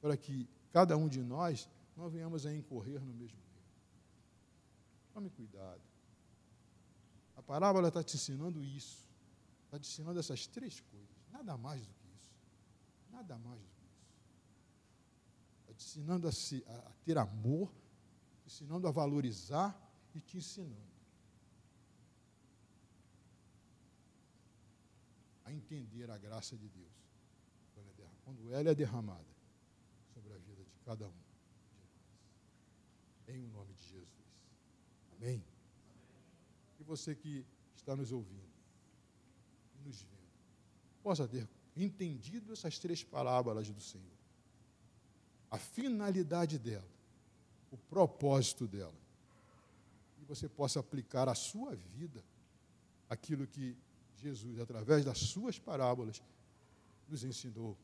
Para 0.00 0.16
que 0.16 0.48
cada 0.72 0.96
um 0.96 1.08
de 1.08 1.22
nós 1.22 1.68
não 1.96 2.08
venhamos 2.08 2.46
a 2.46 2.54
incorrer 2.54 3.00
no 3.00 3.12
mesmo 3.12 3.38
erro. 3.38 3.72
Tome 5.12 5.30
cuidado. 5.30 5.80
A 7.36 7.42
parábola 7.42 7.88
está 7.88 8.02
te 8.02 8.16
ensinando 8.16 8.62
isso. 8.62 9.06
Está 9.64 9.78
te 9.78 9.88
ensinando 9.88 10.18
essas 10.18 10.46
três 10.46 10.80
coisas. 10.80 11.16
Nada 11.30 11.56
mais 11.56 11.86
do 11.86 11.94
que 11.94 12.08
isso. 12.08 12.32
Nada 13.10 13.38
mais 13.38 13.60
do 13.60 13.68
que 13.68 13.84
isso. 13.84 14.02
Está 15.60 15.74
te 15.74 15.84
ensinando 15.84 16.28
a, 16.28 16.32
se, 16.32 16.64
a, 16.66 16.74
a 16.74 16.92
ter 17.04 17.18
amor, 17.18 17.72
te 18.40 18.48
ensinando 18.48 18.86
a 18.88 18.90
valorizar 18.90 19.78
e 20.14 20.20
te 20.20 20.38
ensinando 20.38 20.92
a 25.44 25.52
entender 25.52 26.10
a 26.10 26.18
graça 26.18 26.56
de 26.56 26.68
Deus 26.68 27.01
quando 28.24 28.52
ela 28.52 28.70
é 28.70 28.74
derramada 28.74 29.32
sobre 30.12 30.32
a 30.32 30.38
vida 30.38 30.64
de 30.64 30.78
cada 30.84 31.06
um 31.06 31.12
de 31.12 31.24
nós. 33.26 33.36
Em 33.36 33.42
o 33.44 33.48
nome 33.48 33.74
de 33.74 33.82
Jesus. 33.84 34.08
Amém? 35.16 35.44
E 36.78 36.84
você 36.84 37.14
que 37.14 37.44
está 37.74 37.94
nos 37.96 38.12
ouvindo 38.12 38.52
e 39.76 39.86
nos 39.86 40.02
vendo, 40.02 40.12
possa 41.02 41.26
ter 41.26 41.48
entendido 41.76 42.52
essas 42.52 42.78
três 42.78 43.02
parábolas 43.02 43.70
do 43.70 43.80
Senhor. 43.80 44.18
A 45.50 45.58
finalidade 45.58 46.58
dela, 46.58 46.88
o 47.70 47.76
propósito 47.76 48.66
dela. 48.66 48.94
E 50.20 50.24
você 50.24 50.48
possa 50.48 50.80
aplicar 50.80 51.28
à 51.28 51.34
sua 51.34 51.74
vida 51.74 52.24
aquilo 53.08 53.46
que 53.46 53.76
Jesus, 54.16 54.58
através 54.60 55.04
das 55.04 55.18
suas 55.18 55.58
parábolas, 55.58 56.22
nos 57.08 57.24
ensinou 57.24 57.76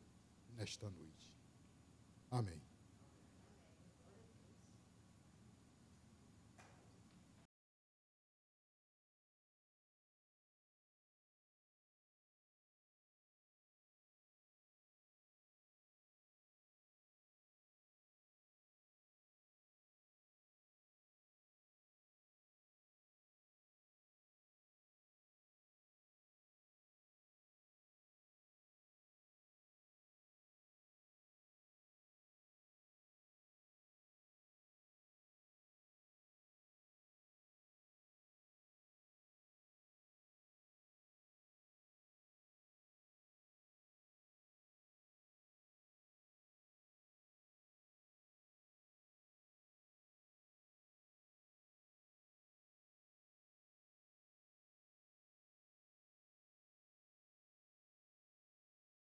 nesta 0.58 0.90
noite. 0.90 1.32
Amém. 2.30 2.67